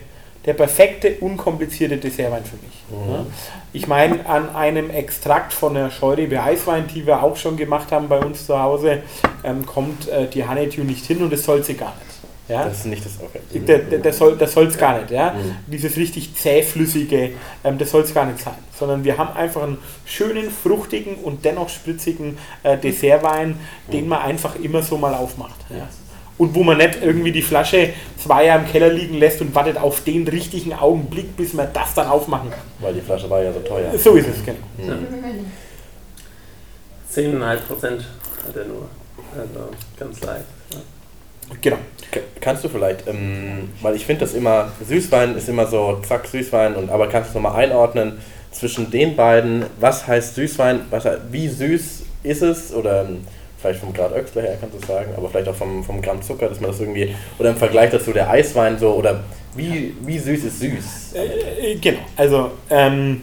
[0.45, 2.83] der perfekte, unkomplizierte Dessertwein für mich.
[2.89, 3.27] Mhm.
[3.71, 8.09] Ich meine, an einem Extrakt von der Scheurebe Eiswein, die wir auch schon gemacht haben
[8.09, 9.03] bei uns zu Hause,
[9.43, 12.13] ähm, kommt äh, die Honeydew nicht hin und das soll sie gar nicht.
[12.49, 12.65] Ja?
[12.65, 13.13] Das ist nicht das
[13.53, 15.31] der, der soll das soll es gar nicht, ja.
[15.31, 15.55] Mhm.
[15.67, 17.31] Dieses richtig zähflüssige,
[17.63, 18.55] ähm, das soll es gar nicht sein.
[18.77, 23.57] Sondern wir haben einfach einen schönen, fruchtigen und dennoch spritzigen äh, Dessertwein,
[23.91, 25.55] den man einfach immer so mal aufmacht.
[25.69, 25.87] Ja.
[26.37, 29.77] Und wo man nicht irgendwie die Flasche zwei Jahre im Keller liegen lässt und wartet
[29.77, 32.59] auf den richtigen Augenblick, bis man das dann aufmachen kann.
[32.79, 33.91] Weil die Flasche war ja so teuer.
[33.97, 34.57] So ist es, genau.
[34.77, 35.51] Mhm.
[37.13, 38.05] 10,5 Prozent
[38.47, 38.89] hat er nur.
[39.37, 40.45] Also ganz leicht.
[40.71, 40.77] Ja.
[41.61, 41.77] Genau.
[42.39, 46.75] Kannst du vielleicht, ähm, weil ich finde das immer, Süßwein ist immer so, zack, Süßwein,
[46.75, 48.19] und aber kannst du nochmal einordnen
[48.51, 53.25] zwischen den beiden, was heißt Süßwein, was, wie süß ist es oder ähm,
[53.63, 56.49] vielleicht vom Grad Öxler her kannst du sagen, aber vielleicht auch vom, vom Gramm Zucker,
[56.49, 59.23] dass man das irgendwie, oder im Vergleich dazu der Eiswein so, oder
[59.55, 61.13] wie, wie süß ist süß?
[61.15, 63.21] Äh, äh, genau, also ähm,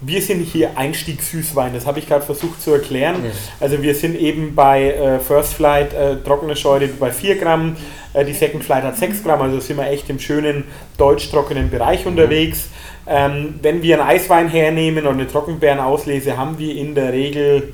[0.00, 3.22] wir sind hier Einstiegssüßwein, das habe ich gerade versucht zu erklären.
[3.22, 3.30] Mhm.
[3.60, 7.76] Also wir sind eben bei äh, First Flight äh, trockene Scheure bei 4 Gramm,
[8.14, 10.64] äh, die Second Flight hat 6 Gramm, also sind wir echt im schönen
[10.96, 12.68] deutsch-trockenen Bereich unterwegs.
[13.06, 17.72] Ähm, wenn wir einen Eiswein hernehmen und eine Trockenbeerenauslese, haben wir in der Regel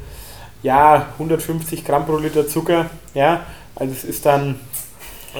[0.64, 2.86] ja, 150 Gramm pro Liter Zucker.
[3.14, 3.42] Ja,
[3.76, 4.58] also es ist dann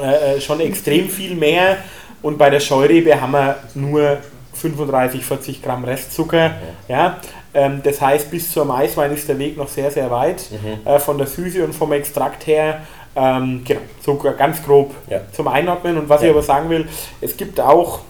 [0.00, 1.78] äh, schon extrem viel mehr.
[2.22, 4.18] Und bei der Scheurebe haben wir nur
[4.54, 6.52] 35, 40 Gramm Restzucker.
[6.88, 7.18] Ja,
[7.52, 10.44] ähm, das heißt, bis zum Eiswein ist der Weg noch sehr, sehr weit.
[10.50, 10.86] Mhm.
[10.86, 12.82] Äh, von der Süße und vom Extrakt her.
[13.16, 15.20] Ähm, genau, so ganz grob Ja.
[15.32, 15.98] zum Einordnen.
[15.98, 16.28] Und was Ja.
[16.28, 16.88] ich aber sagen will,
[17.20, 18.00] es gibt auch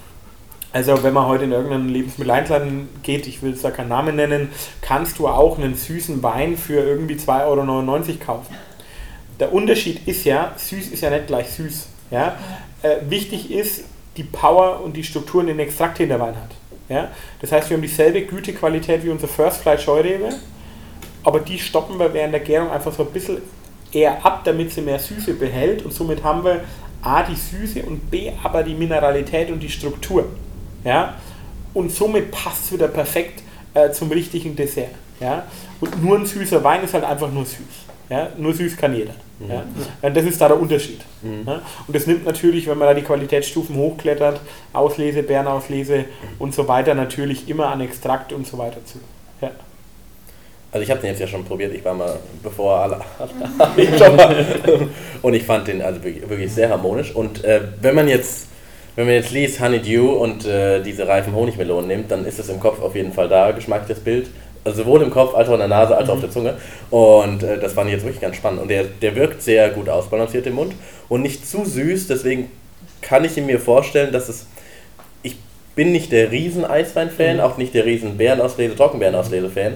[0.74, 4.48] also wenn man heute in irgendeinen Lebensmitteleinladen geht, ich will jetzt da keinen Namen nennen,
[4.80, 8.56] kannst du auch einen süßen Wein für irgendwie 2,99 Euro kaufen.
[9.38, 11.86] Der Unterschied ist ja, süß ist ja nicht gleich süß.
[12.10, 12.36] Ja?
[12.82, 13.84] Äh, wichtig ist
[14.16, 16.50] die Power und die Strukturen, die den Extrakt in der Wein hat.
[16.88, 17.08] Ja?
[17.40, 20.30] Das heißt, wir haben dieselbe Gütequalität wie unser First Flight Scheurebe,
[21.22, 23.38] aber die stoppen wir während der Gärung einfach so ein bisschen
[23.92, 26.64] eher ab, damit sie mehr Süße behält und somit haben wir
[27.00, 30.26] A die Süße und B aber die Mineralität und die Struktur.
[30.84, 31.14] Ja?
[31.72, 33.42] Und somit passt es wieder perfekt
[33.74, 34.90] äh, zum richtigen Dessert.
[35.20, 35.44] Ja?
[35.80, 37.58] Und nur ein süßer Wein ist halt einfach nur süß.
[38.08, 38.28] Ja?
[38.36, 39.14] Nur süß kann jeder.
[39.48, 39.64] Ja?
[40.02, 41.00] Und das ist da der Unterschied.
[41.22, 41.44] Mhm.
[41.46, 41.62] Ja?
[41.86, 44.40] Und das nimmt natürlich, wenn man da die Qualitätsstufen hochklettert,
[44.72, 46.04] Auslese, Bärenauslese
[46.38, 48.98] und so weiter, natürlich immer an Extrakt und so weiter zu.
[49.40, 49.50] Ja.
[50.70, 53.00] Also ich habe den jetzt ja schon probiert, ich war mal bevor alle
[53.76, 54.44] ich schon mal.
[55.22, 58.48] und ich fand den also wirklich, wirklich sehr harmonisch und äh, wenn man jetzt
[58.96, 62.60] wenn man jetzt liest Honeydew und äh, diese reifen Honigmelonen nimmt, dann ist es im
[62.60, 64.28] Kopf auf jeden Fall da, geschmackliches Bild.
[64.64, 66.54] Also sowohl im Kopf als auch in der Nase als auch auf der Zunge.
[66.90, 68.62] Und äh, das fand ich jetzt wirklich ganz spannend.
[68.62, 70.74] Und der, der wirkt sehr gut ausbalanciert im Mund
[71.08, 72.50] und nicht zu süß, deswegen
[73.02, 74.46] kann ich mir vorstellen, dass es.
[75.22, 75.36] Ich
[75.74, 79.74] bin nicht der riesen Eiswein-Fan, auch nicht der riesen Bärenauslese, Trockenbeerenauslese-Fan.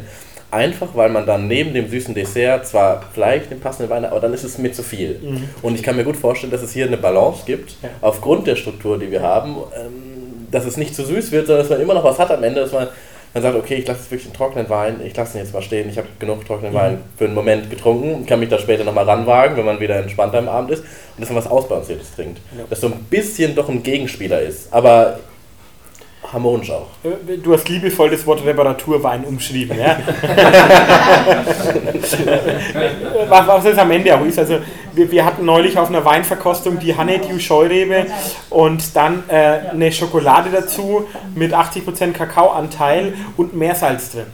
[0.50, 4.20] Einfach weil man dann neben dem süßen Dessert zwar vielleicht den passenden Wein hat, aber
[4.20, 5.20] dann ist es mir zu viel.
[5.60, 7.90] Und ich kann mir gut vorstellen, dass es hier eine Balance gibt, Ja.
[8.00, 11.70] aufgrund der Struktur, die wir haben, ähm, dass es nicht zu süß wird, sondern dass
[11.70, 12.88] man immer noch was hat am Ende, dass man
[13.34, 15.60] dann sagt, okay, ich lasse jetzt wirklich einen trockenen Wein, ich lasse ihn jetzt mal
[15.60, 18.84] stehen, ich habe genug trockenen Wein für einen Moment getrunken und kann mich da später
[18.84, 22.38] nochmal ranwagen, wenn man wieder entspannter am Abend ist und dass man was Ausbalanciertes trinkt.
[22.56, 22.64] Ja.
[22.70, 25.18] Das so ein bisschen doch ein Gegenspieler ist, aber
[26.32, 26.86] harmonisch auch.
[27.04, 29.98] Äh, Du hast liebevoll das Wort Reparaturwein umschrieben, ja?
[33.28, 34.38] was, was es am Ende auch ist.
[34.38, 34.58] Also
[34.94, 38.06] wir, wir hatten neulich auf einer Weinverkostung die Honeydew Scheurebe
[38.50, 44.26] und dann äh, eine Schokolade dazu mit 80% Kakaoanteil und Meersalz drin.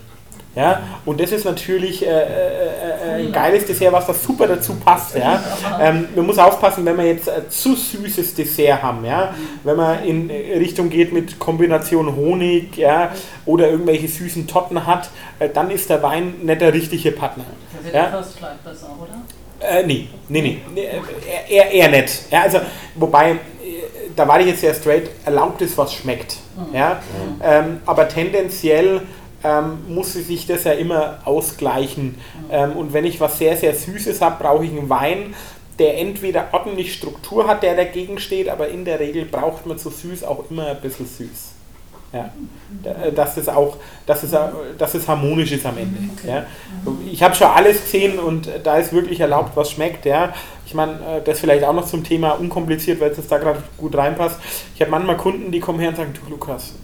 [0.57, 4.77] Ja, und das ist natürlich äh, äh, äh, ein geiles Dessert, was da super dazu
[4.77, 5.17] passt.
[5.17, 5.43] Ja.
[5.81, 9.35] Ähm, man muss aufpassen, wenn wir jetzt äh, zu süßes Dessert haben, ja,
[9.65, 13.11] wenn man in äh, Richtung geht mit Kombination Honig ja,
[13.47, 17.45] oder irgendwelche süßen Totten hat, äh, dann ist der Wein nicht der richtige Partner.
[17.87, 17.91] Ja.
[17.93, 19.21] der First Flight besser, oder?
[19.61, 22.31] Äh, nee, nee, nee, nee, äh, eher, eher nicht.
[22.31, 22.61] Ja, also,
[22.95, 23.37] wobei, äh,
[24.15, 26.37] da war ich jetzt sehr straight, erlaubt ist, was schmeckt.
[26.73, 27.03] Ja?
[27.43, 29.03] Ähm, aber tendenziell
[29.45, 32.16] ähm, muss sich das ja immer ausgleichen.
[32.51, 35.34] Ähm, und wenn ich was sehr, sehr Süßes habe, brauche ich einen Wein,
[35.78, 39.90] der entweder ordentlich Struktur hat, der dagegen steht, aber in der Regel braucht man zu
[39.90, 41.51] süß auch immer ein bisschen süß.
[42.12, 42.30] Ja.
[42.84, 43.76] Da- Dass es auch,
[44.07, 44.30] dass es,
[44.78, 45.99] dass es harmonisch ist am Ende.
[46.24, 46.47] Ja.
[47.11, 50.07] Ich habe schon alles gesehen und da ist wirklich erlaubt, was schmeckt.
[50.07, 50.32] Ja.
[50.64, 53.64] Ich meine, äh, das vielleicht auch noch zum Thema unkompliziert, weil es jetzt da gerade
[53.76, 54.38] gut reinpasst.
[54.76, 56.74] Ich habe manchmal Kunden, die kommen her und sagen, du Lukas,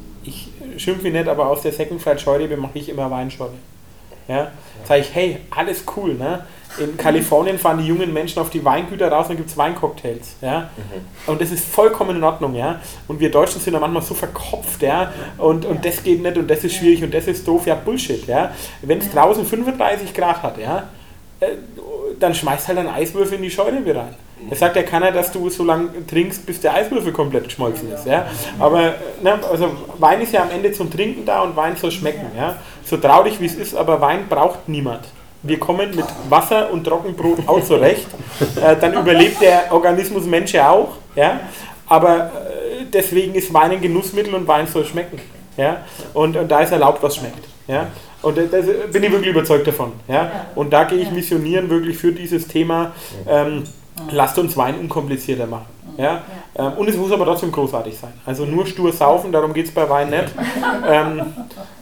[0.81, 3.59] ich schimpfe nicht, aber aus der Second Flight Scheurebe mache ich immer Weinscheune.
[4.29, 4.51] Ja.
[4.85, 6.15] Sage ich, hey, alles cool.
[6.15, 6.47] Ne?
[6.79, 10.37] In Kalifornien fahren die jungen Menschen auf die Weingüter raus und dann gibt es Weincocktails.
[10.41, 10.71] Ja?
[11.27, 12.81] Und das ist vollkommen in Ordnung, ja.
[13.09, 15.13] Und wir Deutschen sind da manchmal so verkopft, ja.
[15.37, 18.27] Und, und das geht nicht und das ist schwierig und das ist doof, ja, Bullshit,
[18.27, 18.55] ja.
[18.81, 20.89] Wenn es draußen 35 Grad hat, ja,
[21.41, 21.47] äh,
[22.21, 24.15] dann schmeißt halt einen Eiswürfel in die Scheurebe rein.
[24.49, 28.07] Es sagt ja keiner, dass du so lange trinkst, bis der Eiswürfel komplett geschmolzen ist,
[28.07, 28.27] ja.
[28.59, 32.27] Aber, ne, also Wein ist ja am Ende zum Trinken da und Wein soll schmecken,
[32.37, 32.57] ja.
[32.85, 35.05] So traurig wie es ist, aber Wein braucht niemand.
[35.43, 38.07] Wir kommen mit Wasser und Trockenbrot auch zurecht.
[38.57, 40.93] Äh, dann überlebt der Organismus Mensch ja auch.
[41.15, 41.41] Ja?
[41.87, 45.21] Aber äh, deswegen ist Wein ein Genussmittel und Wein soll schmecken.
[45.59, 45.83] Ja?
[46.15, 47.47] Und, und da ist erlaubt, was schmeckt.
[47.69, 47.89] Ja?
[48.23, 48.43] Und da
[48.93, 49.93] bin ich wirklich überzeugt davon.
[50.09, 50.47] Ja?
[50.55, 52.93] Und da gehe ich missionieren wirklich für dieses Thema.
[53.29, 53.65] Ähm,
[54.11, 55.67] lasst uns Wein unkomplizierter machen.
[55.97, 56.23] Ja?
[56.55, 58.13] Ähm, und es muss aber trotzdem großartig sein.
[58.25, 60.33] Also nur stur saufen, darum geht es bei Wein nicht.
[60.89, 61.23] ähm,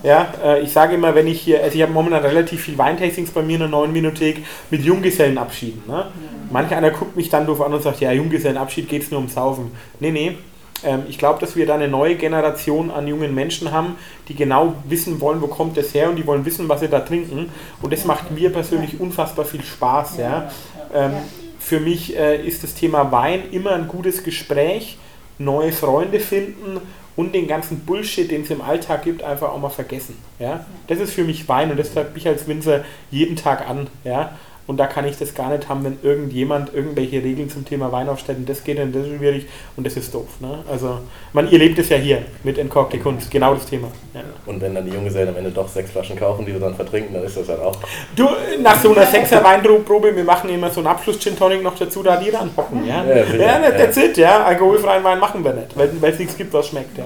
[0.03, 3.31] ja, äh, ich sage immer, wenn ich hier, also ich habe momentan relativ viel Weintastings
[3.31, 5.83] bei mir in der neuen Minothek mit Junggesellenabschieden.
[5.87, 6.07] Ne?
[6.51, 9.29] Manch einer guckt mich dann doof an und sagt, ja, Junggesellenabschied geht es nur um
[9.29, 9.71] Saufen.
[10.01, 10.37] Nee, nee.
[10.85, 13.97] Ähm, ich glaube, dass wir da eine neue Generation an jungen Menschen haben,
[14.29, 17.01] die genau wissen wollen, wo kommt das her und die wollen wissen, was sie da
[17.01, 17.51] trinken.
[17.83, 20.19] Und das macht mir persönlich unfassbar viel Spaß.
[20.19, 20.51] Ja.
[20.95, 21.13] Ähm,
[21.59, 24.99] für mich äh, ist das Thema Wein immer ein gutes Gespräch,
[25.39, 26.81] neue Freunde finden
[27.19, 30.17] und den ganzen Bullshit, den es im Alltag gibt, einfach auch mal vergessen.
[30.39, 30.65] Ja?
[30.87, 33.89] Das ist für mich Wein und das treibt mich als Winzer jeden Tag an.
[34.05, 34.39] Ja?
[34.69, 38.07] Und da kann ich das gar nicht haben, wenn irgendjemand irgendwelche Regeln zum Thema Wein
[38.07, 39.47] aufstellt und das geht dann, das ist schwierig
[39.77, 40.29] und das ist doof.
[40.41, 40.59] Ne?
[40.71, 40.99] Also,
[41.33, 43.89] man, ihr lebt es ja hier mit Entkorkte Kunst, genau das Thema.
[44.13, 44.21] Ja.
[44.45, 47.15] Und wenn dann die Junggesellen am Ende doch sechs Flaschen kaufen, die wir dann vertrinken,
[47.15, 47.79] dann ist das halt auch.
[48.15, 48.29] Du,
[48.63, 52.17] nach so einer sechser Weinprobe, wir machen immer so einen Abschluss-Gin Tonic noch dazu, da
[52.17, 52.87] die ranhocken.
[52.87, 54.45] Ja, ja, ja, ja that's it, ja.
[54.45, 56.99] Alkoholfreien Wein machen wir nicht, weil es nichts gibt, was schmeckt.
[56.99, 57.05] Ja.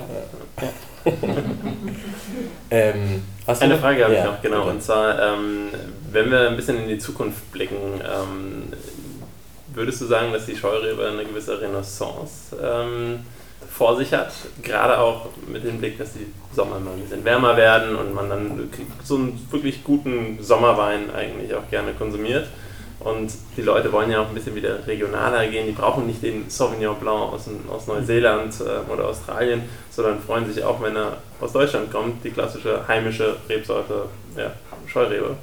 [0.60, 0.68] ja.
[2.70, 4.68] ähm, Eine Frage habe ich noch, genau.
[4.68, 5.68] Und zwar, ähm,
[6.12, 8.64] wenn wir ein bisschen in die Zukunft blicken, ähm,
[9.74, 13.20] würdest du sagen, dass die Scheurebe eine gewisse Renaissance ähm,
[13.70, 14.32] vor sich hat?
[14.62, 18.28] Gerade auch mit dem Blick, dass die Sommer mal ein bisschen wärmer werden und man
[18.28, 18.70] dann
[19.02, 22.46] so einen wirklich guten Sommerwein eigentlich auch gerne konsumiert.
[23.00, 25.66] Und die Leute wollen ja auch ein bisschen wieder regionaler gehen.
[25.66, 30.62] Die brauchen nicht den Sauvignon Blanc aus, aus Neuseeland äh, oder Australien, sondern freuen sich
[30.62, 34.04] auch, wenn er aus Deutschland kommt, die klassische heimische Rebsorte
[34.36, 34.52] ja,
[34.86, 35.36] Scheurebe.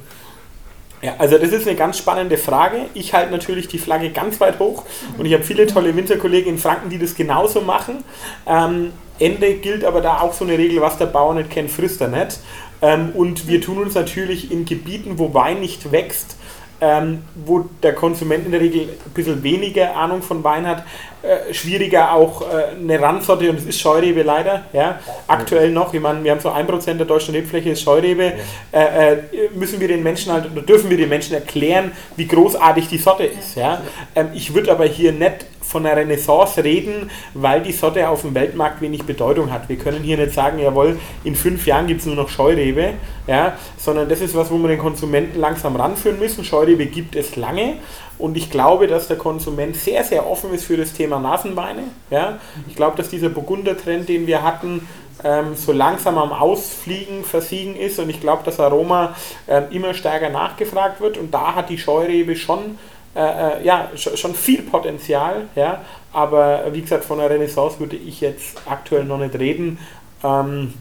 [1.02, 2.86] Ja, also das ist eine ganz spannende Frage.
[2.92, 4.84] Ich halte natürlich die Flagge ganz weit hoch
[5.16, 8.04] und ich habe viele tolle Winterkollegen in Franken, die das genauso machen.
[8.46, 12.02] Ähm, Ende gilt aber da auch so eine Regel, was der Bauer nicht kennt, frisst
[12.02, 12.40] er nicht.
[12.82, 16.36] Ähm, und wir tun uns natürlich in Gebieten, wo Wein nicht wächst,
[16.80, 20.84] ähm, wo der Konsument in der Regel ein bisschen weniger Ahnung von Wein hat,
[21.22, 26.00] äh, schwieriger auch äh, eine Randsorte und es ist Scheurebe leider, ja, aktuell noch, ich
[26.00, 28.32] meine, wir haben so 1% der deutschen Rebfläche ist Scheurebe,
[28.72, 29.18] äh, äh,
[29.54, 33.24] müssen wir den Menschen halt, oder dürfen wir den Menschen erklären, wie großartig die Sorte
[33.24, 33.82] ist, ja.
[34.14, 38.34] Ähm, ich würde aber hier nicht von einer Renaissance reden, weil die Sorte auf dem
[38.34, 39.68] Weltmarkt wenig Bedeutung hat.
[39.68, 42.94] Wir können hier nicht sagen, jawohl, in fünf Jahren gibt es nur noch Scheurebe,
[43.26, 46.44] ja, sondern das ist was, wo wir den Konsumenten langsam ranführen müssen.
[46.44, 47.74] Scheurebe gibt es lange
[48.18, 51.84] und ich glaube, dass der Konsument sehr, sehr offen ist für das Thema Nasenweine.
[52.10, 52.38] Ja.
[52.68, 54.88] Ich glaube, dass dieser Burgunder-Trend, den wir hatten,
[55.22, 59.14] ähm, so langsam am Ausfliegen, Versiegen ist und ich glaube, dass Aroma
[59.46, 62.78] äh, immer stärker nachgefragt wird und da hat die Scheurebe schon
[63.14, 63.20] äh,
[63.58, 68.56] äh, ja, schon viel Potenzial, ja, aber wie gesagt, von der Renaissance würde ich jetzt
[68.66, 69.78] aktuell noch nicht reden,
[70.22, 70.74] ähm,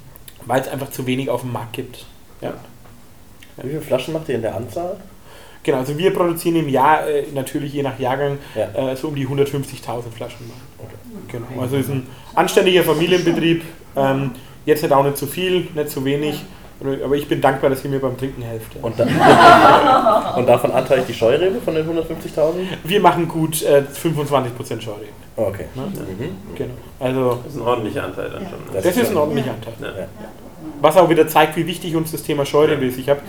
[0.45, 2.05] weil es einfach zu wenig auf dem Markt gibt.
[2.41, 2.53] Ja.
[3.57, 4.97] Wie viele Flaschen macht ihr in der Anzahl?
[5.63, 8.91] Genau, also wir produzieren im Jahr äh, natürlich je nach Jahrgang ja.
[8.91, 10.51] äh, so um die 150.000 Flaschen.
[10.77, 10.95] Okay.
[11.31, 13.63] Genau, also ist ein anständiger Familienbetrieb,
[13.95, 14.31] ähm,
[14.65, 16.41] jetzt nicht auch nicht zu viel, nicht zu wenig.
[16.81, 18.71] Aber ich bin dankbar, dass ihr mir beim Trinken helft.
[18.81, 22.53] Und, da und davon anteilig die Scheurebe von den 150.000?
[22.85, 25.11] Wir machen gut äh, 25% Scheurebe.
[25.35, 25.65] Okay.
[25.75, 25.83] Ne?
[25.83, 26.55] Mhm.
[26.55, 26.73] Genau.
[26.99, 28.59] Also, das ist ein ordentlicher Anteil dann schon.
[28.59, 28.71] Ne?
[28.73, 29.73] Das, das ist ein ordentlicher Anteil.
[29.81, 30.07] Ja.
[30.81, 32.97] Was auch wieder zeigt, wie wichtig uns das Thema Scheurebe ist.
[32.97, 33.19] Ich habe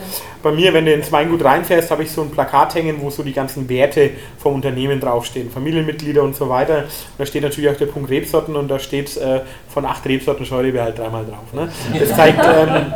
[0.41, 3.23] bei mir, wenn du ins Weingut reinfährst, habe ich so ein Plakat hängen, wo so
[3.23, 6.85] die ganzen Werte vom Unternehmen draufstehen, Familienmitglieder und so weiter.
[7.17, 10.81] Da steht natürlich auch der Punkt Rebsorten und da steht äh, von acht Rebsorten Scheurebe
[10.81, 11.53] halt dreimal drauf.
[11.53, 11.69] Ne?
[11.99, 12.93] Das zeigt ähm,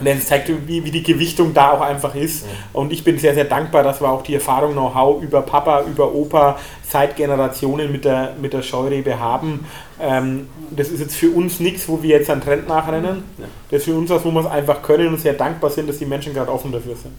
[0.00, 2.46] und das zeigt, wie, wie die Gewichtung da auch einfach ist.
[2.72, 6.14] Und ich bin sehr, sehr dankbar, dass wir auch die Erfahrung, Know-how über Papa, über
[6.14, 9.66] Opa seit Generationen mit der, mit der Scheurebe haben.
[10.00, 13.24] Ähm, das ist jetzt für uns nichts, wo wir jetzt einen Trend nachrennen.
[13.70, 15.98] Das ist für uns was, wo wir es einfach können und sehr dankbar sind, dass
[15.98, 17.12] die Menschen gerade offen dafür sind.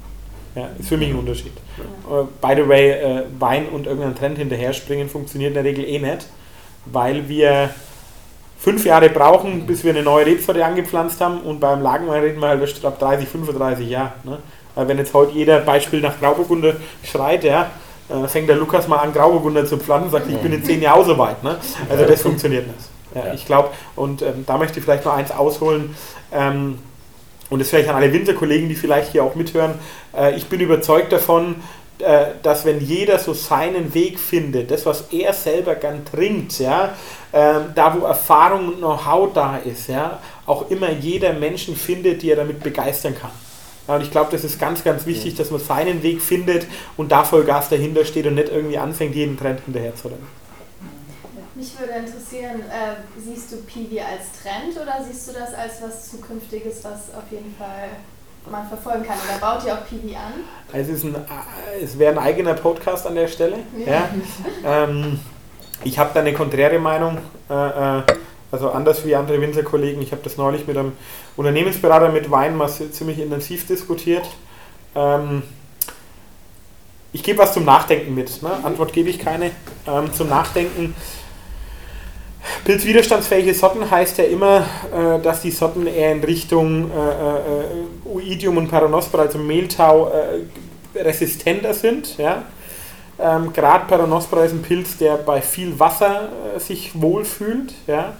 [0.55, 1.53] Ja, ist für mich ein Unterschied.
[2.09, 5.85] Uh, by the way, äh, Wein und irgendeinen Trend hinterher springen funktioniert in der Regel
[5.85, 6.27] eh nicht,
[6.85, 7.69] weil wir
[8.61, 12.49] fünf Jahre brauchen, bis wir eine neue Rebsorte angepflanzt haben und beim Lagenwein reden wir
[12.49, 14.11] halt ab 30, 35 Jahren.
[14.23, 14.37] Ne?
[14.75, 17.71] Weil wenn jetzt heute jeder Beispiel nach Grauburgunder schreit, ja,
[18.09, 20.81] äh, fängt der Lukas mal an, Grauburgunder zu pflanzen und sagt, ich bin in zehn
[20.81, 21.43] Jahren auch so weit.
[21.43, 21.57] Ne?
[21.89, 22.79] Also das funktioniert nicht.
[23.15, 25.95] Ja, ich glaube, und ähm, da möchte ich vielleicht noch eins ausholen,
[26.31, 26.77] ähm,
[27.49, 29.73] und das vielleicht an alle Winterkollegen, die vielleicht hier auch mithören,
[30.17, 31.55] äh, ich bin überzeugt davon,
[32.43, 36.95] dass wenn jeder so seinen Weg findet, das, was er selber gern trinkt, ja,
[37.33, 42.31] ähm, da wo Erfahrung und Know-how da ist, ja, auch immer jeder Menschen findet, die
[42.31, 43.31] er damit begeistern kann.
[43.87, 47.11] Ja, und ich glaube, das ist ganz, ganz wichtig, dass man seinen Weg findet und
[47.11, 50.27] da Vollgas dahinter steht und nicht irgendwie anfängt, jeden Trend hinterher zu rennen.
[51.55, 56.09] Mich würde interessieren, äh, siehst du Piwi als Trend oder siehst du das als was
[56.09, 57.89] Zukünftiges, was auf jeden Fall
[58.49, 59.17] man verfolgen kann?
[59.17, 60.33] Oder baut ihr auch Piwi an?
[60.73, 61.05] Also es,
[61.83, 63.57] es wäre ein eigener Podcast an der Stelle.
[63.85, 64.09] Ja.
[64.63, 64.83] ja.
[64.83, 65.19] Ähm,
[65.83, 67.17] ich habe da eine konträre Meinung,
[67.49, 68.03] äh, äh,
[68.51, 70.01] also anders wie andere Winzerkollegen.
[70.01, 70.93] Ich habe das neulich mit einem
[71.35, 74.27] Unternehmensberater mit Wein mal ziemlich intensiv diskutiert.
[74.95, 75.43] Ähm,
[77.13, 78.41] ich gebe was zum Nachdenken mit.
[78.41, 78.51] Ne?
[78.63, 79.51] Antwort gebe ich keine.
[79.87, 80.95] Ähm, zum Nachdenken.
[82.65, 88.57] Pilzwiderstandsfähige Sorten heißt ja immer, äh, dass die Sorten eher in Richtung äh, äh, Oidium
[88.57, 92.17] und Peronospora, also Mehltau, äh, resistenter sind.
[92.17, 92.43] Ja?
[93.19, 97.73] Ähm, Gerade Peronospora ist ein Pilz, der bei viel Wasser äh, sich wohlfühlt.
[97.87, 98.13] Ja?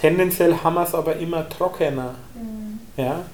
[0.00, 2.14] Tendenziell haben wir es aber immer trockener.
[2.34, 2.80] Mhm.
[2.96, 3.24] Ja?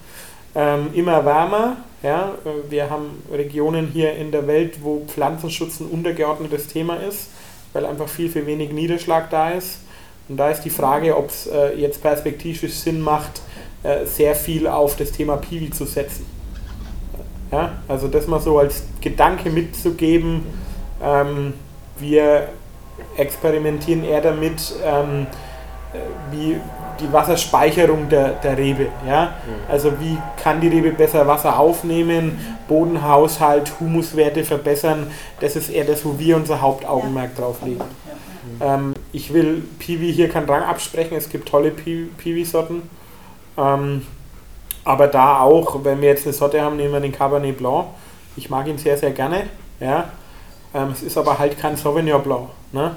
[0.55, 1.78] Ähm, immer wärmer.
[2.02, 2.34] Ja?
[2.44, 7.28] Äh, wir haben Regionen hier in der Welt, wo Pflanzenschutz ein untergeordnetes Thema ist,
[7.72, 9.78] weil einfach viel, viel wenig Niederschlag da ist.
[10.29, 13.43] Und da ist die Frage, ob es äh, jetzt perspektivisch Sinn macht,
[13.83, 16.27] äh, sehr viel auf das Thema Piwi zu setzen.
[17.53, 17.72] Ja?
[17.89, 20.47] Also das mal so als Gedanke mitzugeben.
[21.03, 21.55] Ähm,
[21.99, 22.49] wir
[23.16, 25.27] experimentieren eher damit, ähm,
[25.93, 25.99] äh,
[26.35, 26.57] wie
[27.01, 28.87] die Wasserspeicherung der, der Rebe.
[29.07, 29.25] Ja?
[29.25, 29.70] Mhm.
[29.70, 35.09] Also wie kann die Rebe besser Wasser aufnehmen, Bodenhaushalt, Humuswerte verbessern.
[35.41, 37.85] Das ist eher das, wo wir unser Hauptaugenmerk drauf legen.
[38.61, 42.83] Ähm, ich will Piwi hier keinen Rang absprechen, es gibt tolle Piwi-Sorten.
[43.57, 44.03] Ähm,
[44.85, 47.87] aber da auch, wenn wir jetzt eine Sorte haben, nehmen wir den Cabernet Blanc.
[48.37, 49.47] Ich mag ihn sehr, sehr gerne.
[49.79, 50.11] Ja?
[50.75, 52.49] Ähm, es ist aber halt kein Sauvignon Blanc.
[52.73, 52.97] Ne?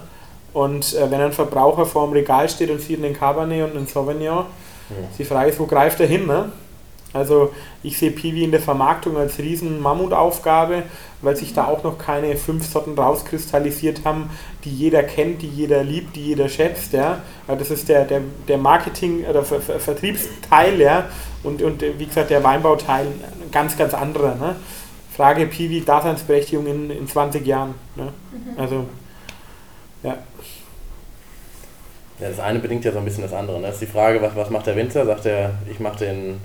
[0.54, 3.88] Und äh, wenn ein Verbraucher vor dem Regal steht und sieht einen Cabernet und einen
[3.88, 4.46] Sauvignon, ja.
[5.18, 6.26] die Frage ist, wo greift er hin?
[6.26, 6.52] Ne?
[7.14, 7.54] Also
[7.84, 10.84] ich sehe Piwi in der Vermarktung als riesen Mammutaufgabe,
[11.22, 14.30] weil sich da auch noch keine fünf Sorten rauskristallisiert haben,
[14.66, 16.94] die jeder kennt, die jeder liebt, die jeder schätzt.
[16.94, 17.20] Ja.
[17.48, 21.06] Das ist der, der, der Marketing- oder Ver Ver Vertriebsteil ja.
[21.44, 24.36] und, und wie gesagt der Weinbauteil ein ganz, ganz anderer.
[24.36, 24.56] Ne.
[25.16, 27.74] Frage Piwi, Daseinsberechtigung in, in 20 Jahren.
[27.96, 28.04] Ne.
[28.32, 28.60] Mhm.
[28.60, 28.86] Also,
[30.04, 30.18] ja.
[32.20, 33.60] Ja, das eine bedingt ja so ein bisschen das andere.
[33.60, 33.68] Ne?
[33.68, 35.06] Das ist die Frage, was, was macht der Winzer?
[35.06, 36.40] Sagt er, ich mache den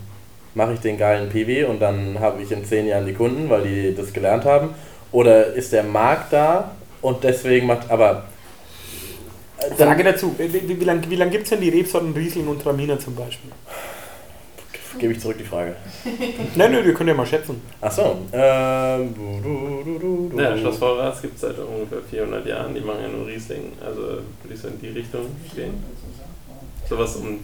[0.55, 3.63] mache ich den geilen PW und dann habe ich in zehn Jahren die Kunden, weil
[3.63, 4.71] die das gelernt haben?
[5.11, 8.25] Oder ist der Markt da und deswegen macht, aber...
[9.79, 12.49] Dann Frage dazu, wie, wie, wie lange wie lang gibt es denn die Rebsorten Riesling
[12.49, 13.53] und Traminer zum Beispiel?
[14.99, 15.77] Gebe ich zurück die Frage.
[16.55, 17.63] nein, nein, wir können ja mal schätzen.
[17.81, 18.19] Achso.
[18.33, 22.75] Ähm, du, du, du, du, Ja, Schloss Vorrats gibt es seit ungefähr 400 Jahren.
[22.75, 23.73] Die machen ja nur Riesling.
[23.85, 25.83] Also würde ich so in die Richtung stehen.
[26.89, 27.39] Sowas um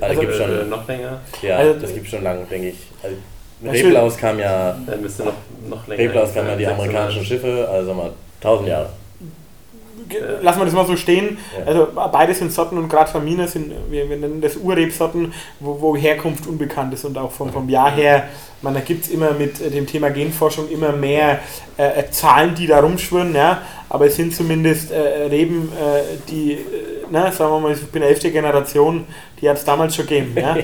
[0.00, 1.20] also, also schon, äh, noch länger?
[1.42, 2.76] Ja, also, das gibt schon lange, denke ich.
[3.02, 3.16] Also,
[3.62, 4.76] Reblaus kam ja.
[4.86, 5.34] Dann müsste noch,
[5.68, 6.02] noch länger.
[6.02, 8.90] Reblaus kam ja die amerikanischen Schiffe, also mal 1000 Jahre.
[10.42, 11.38] Lassen wir das mal so stehen.
[11.56, 11.66] Ja.
[11.66, 15.96] Also beide sind Sorten und gerade Famine sind, wir, wir, nennen das Urrebsorten, wo, wo
[15.96, 18.28] Herkunft unbekannt ist und auch vom, vom Jahr her,
[18.62, 21.38] man, da gibt es immer mit dem Thema Genforschung immer mehr
[21.78, 26.58] äh, äh, Zahlen, die da rumschwirren, ja, aber es sind zumindest äh, Reben, äh, die,
[27.10, 29.06] äh, na, sagen wir mal, ich bin elfte Generation,
[29.40, 30.36] die hat es damals schon gegeben.
[30.40, 30.56] Ja?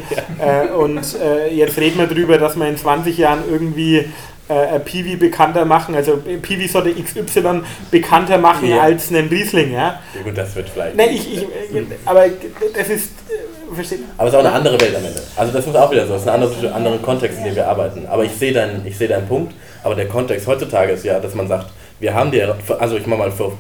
[0.63, 4.05] Äh, und äh, jetzt reden wir darüber, dass wir in 20 Jahren irgendwie
[4.49, 8.81] äh, Piwi bekannter machen, also Piwi sollte XY bekannter machen ja.
[8.81, 9.73] als einen Riesling.
[9.73, 10.01] Ja?
[10.15, 10.97] ja gut, das wird vielleicht.
[10.97, 11.47] Nee, ich, ich,
[12.05, 12.27] aber
[12.75, 13.11] das ist.
[13.29, 13.35] Äh.
[13.69, 15.21] Aber es ist auch eine andere Welt am Ende.
[15.35, 17.67] Also das ist auch wieder so, es ist ein anderer, anderer Kontext, in dem wir
[17.67, 18.07] arbeiten.
[18.07, 21.49] Aber ich sehe deinen, seh deinen Punkt, aber der Kontext heutzutage ist ja, dass man
[21.49, 21.67] sagt,
[21.99, 23.59] wir haben die, also ich mache mal vor,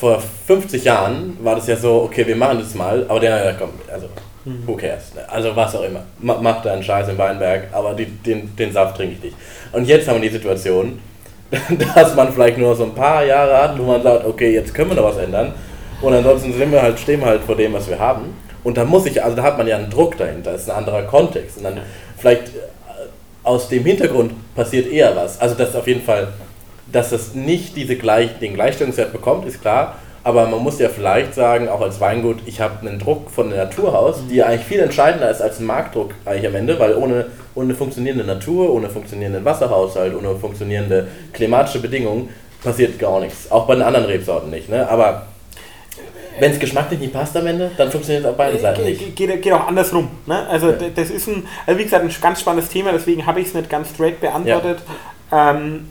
[0.00, 3.52] vor 50 Jahren war das ja so, okay, wir machen das mal, aber der, ja,
[3.52, 4.08] komm, also
[4.44, 4.66] Mhm.
[4.66, 5.12] Who cares?
[5.28, 6.02] Also was auch immer.
[6.18, 9.36] Mach deinen Scheiß im Weinberg, aber die, den, den Saft trinke ich nicht.
[9.72, 10.98] Und jetzt haben wir die Situation,
[11.94, 14.90] dass man vielleicht nur so ein paar Jahre hat, wo man sagt, okay, jetzt können
[14.90, 15.52] wir noch was ändern.
[16.00, 18.34] Und ansonsten sind wir halt, stehen wir halt vor dem, was wir haben.
[18.64, 20.76] Und da muss ich, also da hat man ja einen Druck dahinter, das ist ein
[20.76, 21.58] anderer Kontext.
[21.58, 21.80] Und dann
[22.16, 22.50] vielleicht äh,
[23.42, 25.38] aus dem Hintergrund passiert eher was.
[25.40, 26.28] Also dass auf jeden Fall,
[26.92, 29.96] dass es nicht diese gleich, den Gleichstellungswert bekommt, ist klar.
[30.22, 33.64] Aber man muss ja vielleicht sagen, auch als Weingut, ich habe einen Druck von der
[33.64, 36.94] Natur aus, die ja eigentlich viel entscheidender ist als ein Marktdruck eigentlich am Ende, weil
[36.94, 42.28] ohne, ohne funktionierende Natur, ohne funktionierenden Wasserhaushalt, ohne funktionierende klimatische Bedingungen
[42.62, 43.50] passiert gar nichts.
[43.50, 44.68] Auch bei den anderen Rebsorten nicht.
[44.68, 44.86] Ne?
[44.90, 45.26] Aber
[46.38, 49.16] wenn es geschmacklich nicht passt am Ende, dann funktioniert es auf beiden Seiten nicht.
[49.16, 50.10] Geht, geht auch andersrum.
[50.26, 50.46] Ne?
[50.48, 50.76] Also ja.
[50.94, 53.70] das ist ein, also wie gesagt, ein ganz spannendes Thema, deswegen habe ich es nicht
[53.70, 54.80] ganz straight beantwortet.
[55.30, 55.52] Ja.
[55.52, 55.88] Ähm,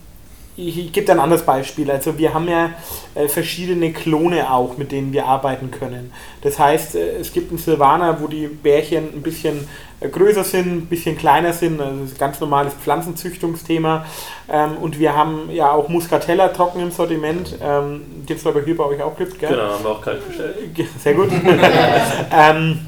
[0.68, 1.90] ich, gebe dir ein anderes Beispiel.
[1.90, 2.72] Also wir haben ja
[3.16, 6.12] äh, verschiedene Klone auch, mit denen wir arbeiten können.
[6.42, 9.68] Das heißt, äh, es gibt einen Silvaner, wo die Bärchen ein bisschen
[10.00, 11.80] äh, größer sind, ein bisschen kleiner sind.
[11.80, 14.06] Also das ist ein ganz normales Pflanzenzüchtungsthema.
[14.50, 17.56] Ähm, und wir haben ja auch Muscatella trocken im Sortiment.
[17.62, 19.50] Ähm, den es aber hier bei euch auch gibt, gell?
[19.50, 20.56] Genau, haben wir auch kalt bestellt.
[21.02, 21.30] Sehr gut.
[22.32, 22.88] ähm,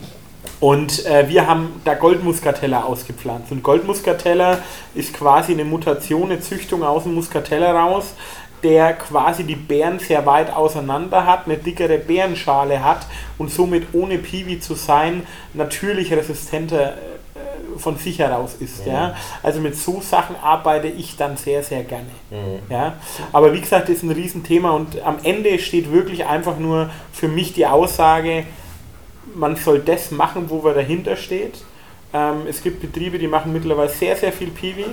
[0.60, 3.52] und äh, wir haben da Goldmuskateller ausgepflanzt.
[3.52, 4.60] Und Goldmuskateller
[4.94, 8.14] ist quasi eine Mutation, eine Züchtung aus dem Muskateller raus,
[8.64, 14.20] der quasi die Beeren sehr weit auseinander hat, eine dickere Beerenschale hat und somit ohne
[14.20, 18.86] Piwi zu sein natürlich resistenter äh, von sich heraus ist.
[18.86, 18.92] Mhm.
[18.92, 19.16] Ja?
[19.42, 22.12] Also mit so Sachen arbeite ich dann sehr, sehr gerne.
[22.30, 22.60] Mhm.
[22.70, 22.94] Ja?
[23.32, 27.28] Aber wie gesagt, das ist ein Riesenthema und am Ende steht wirklich einfach nur für
[27.28, 28.46] mich die Aussage,
[29.36, 31.64] man soll das machen, wo man dahinter steht.
[32.14, 34.86] Ähm, es gibt Betriebe, die machen mittlerweile sehr, sehr viel Piwi.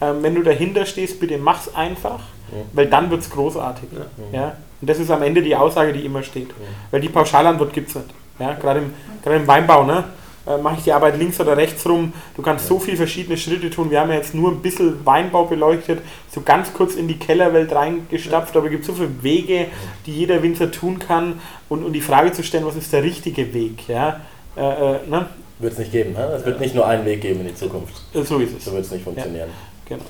[0.00, 2.56] Ähm, wenn du dahinter stehst, bitte mach's einfach, Mhm.
[2.74, 3.88] weil dann wird es großartig.
[4.32, 4.38] Ja.
[4.40, 4.56] Ja?
[4.80, 6.50] Und das ist am Ende die Aussage, die immer steht.
[6.90, 8.08] Weil die Pauschalantwort gibt es nicht.
[8.38, 8.54] Ja?
[8.54, 10.04] Gerade, im, im Weinbau, ne?
[10.46, 12.12] Äh, mache ich die Arbeit links oder rechts rum.
[12.36, 13.90] Du kannst so viele verschiedene Schritte tun.
[13.90, 16.00] Wir haben ja jetzt nur ein bisschen Weinbau beleuchtet,
[16.32, 19.66] so ganz kurz in die Kellerwelt reingestapft, aber es gibt so viele Wege,
[20.06, 23.54] die jeder Winzer tun kann und, und die Frage zu stellen, was ist der richtige
[23.54, 23.88] Weg?
[23.88, 24.20] Ja?
[24.56, 25.26] Äh, äh, ne?
[25.60, 26.12] Wird es nicht geben.
[26.14, 26.24] Ne?
[26.36, 27.94] Es wird nicht nur einen Weg geben in die Zukunft.
[28.12, 28.64] Äh, So ist es.
[28.64, 29.50] So wird es nicht funktionieren.
[29.86, 30.02] Genau.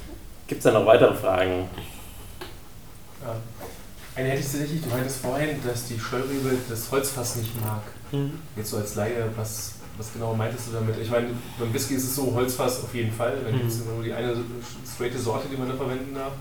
[0.46, 1.68] Gibt es da noch weitere Fragen?
[3.22, 3.34] Ja.
[4.14, 7.82] Eine hätte ich tatsächlich, du meintest vorhin, dass die Scheurebe das Holzfass nicht mag.
[8.12, 8.32] Mhm.
[8.56, 10.96] Jetzt so als Laie, was, was genau meintest du damit?
[11.00, 11.28] Ich meine,
[11.58, 13.34] beim Whisky ist es so, Holzfass auf jeden Fall.
[13.44, 13.66] Dann Mhm.
[13.68, 14.34] es nur die eine
[14.92, 16.32] straighte Sorte, die man da verwenden darf.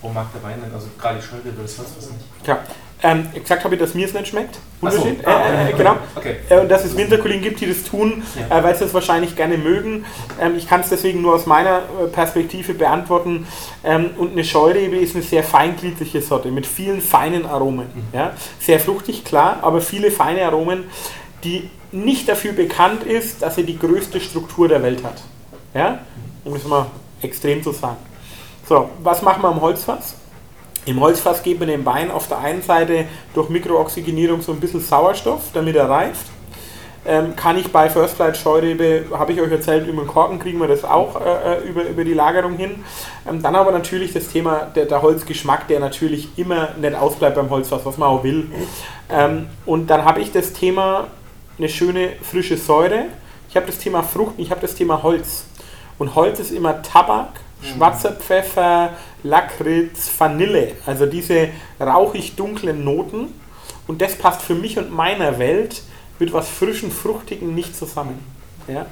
[0.00, 2.44] Warum mag der Wein denn, also gerade die Scheurebe, das Holzfass nicht?
[2.44, 2.60] Klar.
[3.00, 4.58] Ähm, gesagt habe ich, dass mir es nicht schmeckt.
[4.82, 5.02] Ach so.
[5.02, 5.26] Unterschied.
[5.26, 5.96] Ah, äh, äh, genau.
[6.16, 6.36] Okay.
[6.48, 8.58] Äh, und dass es Winterkollegen gibt, die das tun, Ja.
[8.58, 10.04] äh, weil sie das wahrscheinlich gerne mögen.
[10.40, 13.46] Ähm, ich kann es deswegen nur aus meiner äh, Perspektive beantworten.
[13.84, 17.86] Ähm, und eine Scheurebe ist eine sehr feingliedrige Sorte mit vielen feinen Aromen.
[18.12, 18.32] Ja?
[18.60, 20.84] Sehr fruchtig, klar, aber viele feine Aromen,
[21.44, 25.22] die nicht dafür bekannt ist, dass sie die größte Struktur der Welt hat.
[25.74, 26.00] Ja?
[26.44, 26.86] Um es mal
[27.22, 27.96] extrem zu sagen.
[28.68, 30.14] So, was machen wir am Holzfass?
[30.84, 34.80] Im Holzfass geben wir dem Wein auf der einen Seite durch Mikrooxygenierung so ein bisschen
[34.80, 36.26] Sauerstoff, damit er reift.
[37.06, 40.58] Ähm, kann ich bei First Flight Scheurebe, habe ich euch erzählt, über den Korken kriegen
[40.60, 42.84] wir das auch äh, über, über die Lagerung hin.
[43.26, 47.48] Ähm, dann aber natürlich das Thema der, der Holzgeschmack, der natürlich immer nicht ausbleibt beim
[47.48, 48.50] Holzfass, was man auch will.
[49.10, 51.06] Ähm, und dann habe ich das Thema
[51.58, 53.06] eine schöne frische Säure.
[53.48, 55.44] Ich habe das Thema Frucht ich habe das Thema Holz.
[55.98, 58.90] Und Holz ist immer Tabak, schwarzer Pfeffer,
[59.24, 60.72] Lakritz, Vanille.
[60.86, 61.48] Also diese
[61.80, 63.34] rauchig dunklen Noten.
[63.86, 65.82] Und das passt für mich und meiner Welt
[66.18, 68.18] mit was frischen, fruchtigen nicht zusammen.
[68.68, 68.86] Ja?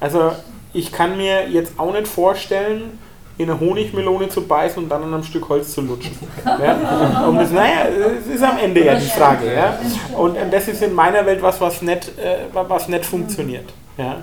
[0.00, 0.32] Also
[0.72, 2.98] ich kann mir jetzt auch nicht vorstellen,
[3.36, 6.16] in eine Honigmelone zu beißen und dann an einem Stück Holz zu lutschen.
[6.44, 7.26] Ja?
[7.26, 9.52] Und das, naja, das ist am Ende ja die Frage.
[9.52, 9.78] Ja?
[10.16, 13.72] Und, das ist in meiner Welt was, was nicht, äh, was nicht funktioniert.
[13.98, 14.18] Ja?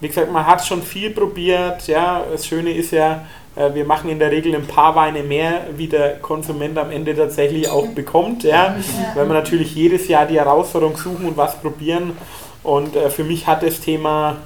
[0.00, 1.88] Wie gesagt, man hat schon viel probiert.
[1.88, 2.22] Ja?
[2.30, 3.24] Das Schöne ist ja,
[3.56, 7.16] äh, wir machen in der Regel ein paar Weine mehr, wie der Konsument am Ende
[7.16, 8.44] tatsächlich auch bekommt.
[8.44, 8.76] Ja?
[9.14, 12.12] Weil wir natürlich jedes Jahr die Herausforderung suchen und was probieren.
[12.62, 14.36] Und äh, für mich hat das Thema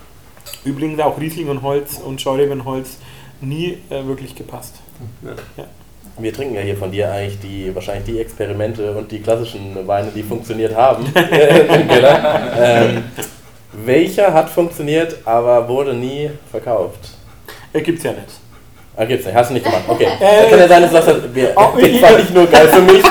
[0.65, 2.97] übrigens auch Riesling und Holz und Scheureben-Holz
[3.41, 4.76] nie äh, wirklich gepasst.
[6.18, 10.11] Wir trinken ja hier von dir eigentlich die wahrscheinlich die Experimente und die klassischen Weine,
[10.14, 12.53] die funktioniert haben Keller.
[12.59, 13.05] Ähm,
[13.72, 17.11] welcher hat funktioniert, aber wurde nie verkauft?
[17.72, 18.24] Äh, gibt's ja nicht.
[18.97, 19.34] Ah, gibt's nicht.
[19.34, 19.82] Hast du nicht gemacht.
[19.86, 20.09] Okay.
[20.20, 22.07] Äh, Dann kann ja sein, dass sagst, wir, Oh, den ja.
[22.07, 23.03] fand ich nur geil für mich.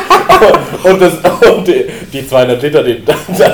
[0.83, 1.13] und, das,
[1.49, 3.01] und die, die 200 Liter, die,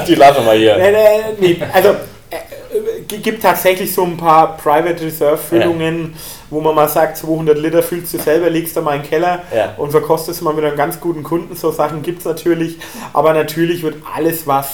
[0.07, 0.78] die lassen wir hier.
[0.78, 0.97] Nee, nee,
[1.39, 1.57] nee.
[1.71, 6.15] Also äh, äh, gibt tatsächlich so ein paar Private Reserve Füllungen,
[6.50, 9.41] wo man mal sagt, 200 Liter füllst du selber, legst du mal in den Keller
[9.56, 9.74] Ja.
[9.78, 11.56] und verkostest mal mit einem ganz guten Kunden.
[11.56, 12.78] So Sachen gibt es natürlich,
[13.14, 14.68] aber natürlich wird alles, was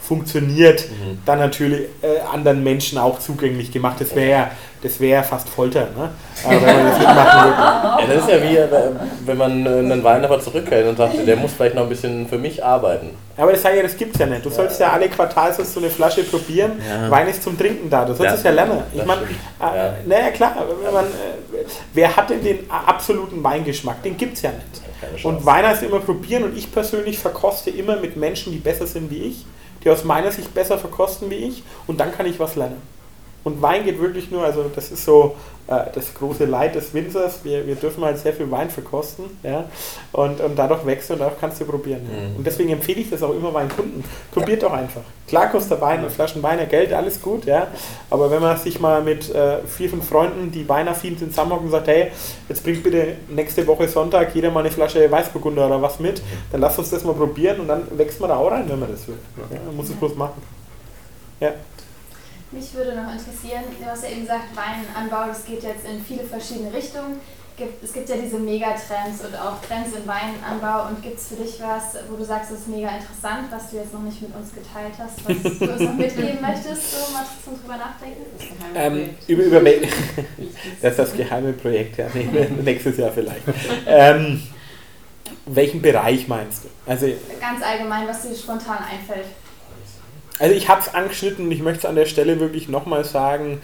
[0.00, 1.18] funktioniert, Mhm.
[1.26, 3.96] dann natürlich äh, anderen Menschen auch zugänglich gemacht.
[4.00, 4.50] Das wäre ja,
[4.82, 6.10] das wäre ja fast Folter, ne?
[6.44, 7.56] äh, wenn man das mitmachen würde.
[7.58, 8.90] Ja, das ist ja wie, äh,
[9.26, 12.28] wenn man äh, einen Wein aber zurückhält und sagt, der muss vielleicht noch ein bisschen
[12.28, 13.10] für mich arbeiten.
[13.36, 14.44] Aber das sage ich ja, das gibt's ja nicht.
[14.44, 16.72] Du sollst ja alle Quartals so eine Flasche probieren.
[16.88, 17.10] Ja.
[17.10, 18.04] Wein ist zum Trinken da.
[18.04, 18.82] Du sollst es ja lernen.
[18.92, 19.26] Ich meine, äh,
[19.60, 19.94] Ja.
[20.06, 20.54] naja klar,
[20.84, 21.64] wenn man, äh,
[21.94, 24.02] wer hat denn den absoluten Weingeschmack?
[24.02, 25.24] Den gibt's ja nicht.
[25.24, 29.10] Und Wein heißt immer probieren und ich persönlich verkoste immer mit Menschen, die besser sind
[29.10, 29.46] wie ich,
[29.84, 32.82] die aus meiner Sicht besser verkosten wie ich und dann kann ich was lernen.
[33.44, 35.36] Und Wein geht wirklich nur, also das ist so
[35.68, 37.40] äh, das große Leid des Winzers.
[37.44, 39.66] Wir, wir dürfen halt sehr viel Wein verkosten ja?
[40.12, 42.02] und, und dadurch wächst du und dadurch kannst du probieren.
[42.04, 42.36] Mhm.
[42.38, 44.02] Und deswegen empfehle ich das auch immer meinen Kunden.
[44.32, 45.02] Probiert doch einfach.
[45.26, 47.66] Klar kostet Wein, eine Flaschen Wein, Geld, alles gut, ja.
[48.08, 51.70] Aber wenn man sich mal mit äh, vier, fünf Freunden, die weinaffin sind, zusammenhockt und
[51.70, 52.12] sagt, hey,
[52.48, 56.62] jetzt bringt bitte nächste Woche Sonntag jeder mal eine Flasche Weißburgunder oder was mit, dann
[56.62, 59.06] lass uns das mal probieren und dann wächst man da auch rein, wenn man das
[59.06, 59.18] will.
[59.50, 60.40] Ja, man muss es bloß machen.
[61.40, 61.52] Ja.
[62.50, 66.24] Mich würde noch interessieren, du hast ja eben gesagt, Weinanbau, das geht jetzt in viele
[66.24, 67.20] verschiedene Richtungen.
[67.82, 70.88] Es gibt ja diese Megatrends und auch Trends im Weinanbau.
[70.88, 73.76] Und gibt es für dich was, wo du sagst, das ist mega interessant, was du
[73.76, 77.26] jetzt noch nicht mit uns geteilt hast, was du uns noch mitgeben möchtest, so mal
[77.44, 78.22] zum drüber nachdenken?
[78.38, 79.60] Das geheime Ähm, über, über
[80.82, 82.06] das ist das geheime Projekt, ja.
[82.62, 83.42] Nächstes Jahr vielleicht.
[83.86, 84.40] ähm,
[85.46, 86.68] welchen Bereich meinst du?
[86.86, 87.08] Also,
[87.40, 89.26] Ganz allgemein, was dir spontan einfällt.
[90.38, 93.60] Also ich habe es angeschnitten und ich möchte es an der Stelle wirklich nochmal sagen,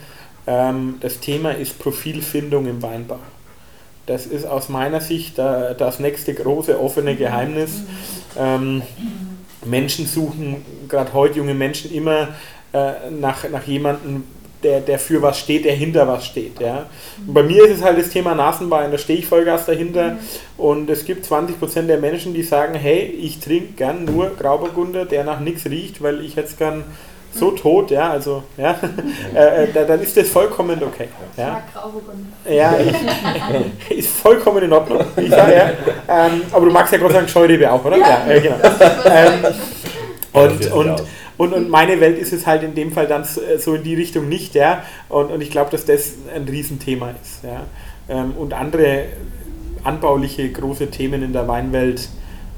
[0.47, 3.19] ähm, das Thema ist Profilfindung im Weinbau.
[4.05, 7.81] Das ist aus meiner Sicht da, das nächste große offene Geheimnis.
[8.37, 8.83] Ähm,
[9.65, 12.29] Menschen suchen, gerade heute junge Menschen, immer
[12.71, 14.23] äh, nach, nach jemandem,
[14.65, 16.59] der, der für was steht, der hinter was steht.
[16.59, 16.87] Ja.
[17.25, 20.17] Und bei mir ist es halt das Thema Nasenwein, da stehe ich Vollgas dahinter.
[20.57, 25.23] Und es gibt 20% der Menschen, die sagen, hey, ich trinke gern nur Grauburgunder, der
[25.23, 26.83] nach nichts riecht, weil ich jetzt gern
[27.31, 28.79] so tot, ja, also, ja,
[29.35, 31.09] äh, äh, da- dann ist das vollkommen okay.
[31.35, 31.61] Ja.
[32.49, 32.75] Ja,
[33.89, 35.01] ich, ist vollkommen in Ordnung.
[35.17, 35.69] Ich sag, ja.
[36.07, 37.97] ähm, aber du magst ja Gott sei Dank Scheurebe auch, oder?
[37.97, 38.55] Ja, äh, genau.
[39.05, 39.45] Ähm,
[40.31, 41.03] und, und,
[41.37, 43.95] und, und meine Welt ist es halt in dem Fall dann s- so in die
[43.95, 44.83] Richtung nicht, ja.
[45.09, 47.63] Und, und ich glaube, dass das ein Riesenthema ist, ja.
[48.07, 49.05] Ähm, und andere
[49.83, 52.09] anbauliche große Themen in der Weinwelt,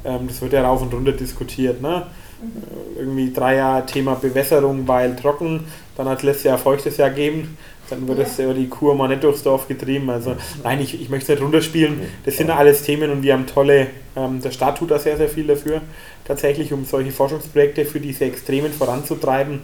[0.06, 2.04] ähm, das wird ja rauf und runter diskutiert, ne?
[2.42, 5.66] Äh, Irgendwie drei Jahre Thema Bewässerung, weil trocken,
[5.96, 7.58] dann hat es letztes Jahr feuchtes Jahr gegeben,
[7.90, 10.10] dann wird es über die Kur mal nicht durchs Dorf getrieben.
[10.10, 12.02] Also nein, ich, ich möchte es nicht runterspielen.
[12.26, 15.30] Das sind alles Themen und wir haben tolle, ähm, der Staat tut da sehr, sehr
[15.30, 15.82] viel dafür,
[16.26, 19.62] tatsächlich, um solche Forschungsprojekte für diese Extremen voranzutreiben.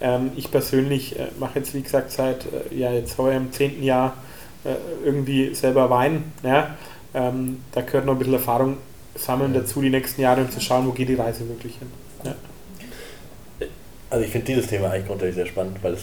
[0.00, 3.82] Ähm, ich persönlich äh, mache jetzt, wie gesagt, seit äh, ja, jetzt heuer im zehnten
[3.82, 4.14] Jahr
[4.64, 4.74] äh,
[5.04, 6.24] irgendwie selber Wein.
[6.42, 6.76] Ja?
[7.14, 8.76] Ähm, da gehört noch ein bisschen Erfahrung
[9.14, 11.88] sammeln dazu die nächsten Jahre, um zu schauen, wo geht die Reise wirklich hin.
[12.24, 12.34] Ja.
[14.16, 16.00] Also ich finde dieses Thema eigentlich grundsätzlich sehr spannend, weil das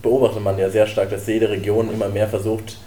[0.00, 2.78] beobachtet man ja sehr stark, dass jede Region immer mehr versucht,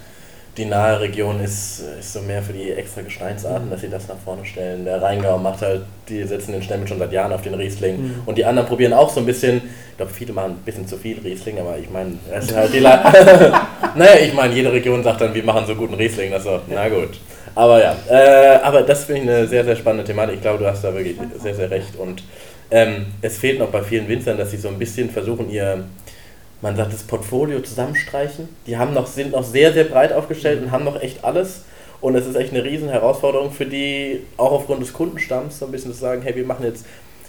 [0.58, 4.18] die nahe Region ist, ist so mehr für die extra Gesteinsarten, dass sie das nach
[4.26, 4.84] vorne stellen.
[4.86, 8.02] Der Rheingau macht halt, die setzen den Stempel schon seit Jahren auf den Riesling.
[8.02, 8.16] Mhm.
[8.26, 9.58] Und die anderen probieren auch so ein bisschen,
[9.92, 12.74] ich glaube viele machen ein bisschen zu viel Riesling, aber ich meine, das ist halt
[12.74, 13.00] die Le-
[13.96, 16.60] Naja, ich meine, jede Region sagt dann, wir machen so guten Riesling, das ist so,
[16.68, 17.20] na gut.
[17.54, 20.36] Aber ja, äh, aber das finde ich eine sehr, sehr spannende Thematik.
[20.38, 21.96] Ich glaube, du hast da wirklich sehr, sehr recht.
[21.96, 22.24] Und
[22.74, 25.84] ähm, es fehlt noch bei vielen Winzern, dass sie so ein bisschen versuchen, ihr,
[26.60, 28.50] man sagt, das Portfolio zusammenstreichen.
[28.66, 31.66] Die haben noch, sind noch sehr, sehr breit aufgestellt und haben noch echt alles.
[32.02, 35.72] Und es ist echt eine riesen Herausforderung für die, auch aufgrund des Kundenstamms, so ein
[35.72, 36.84] bisschen zu sagen, hey, wir machen jetzt,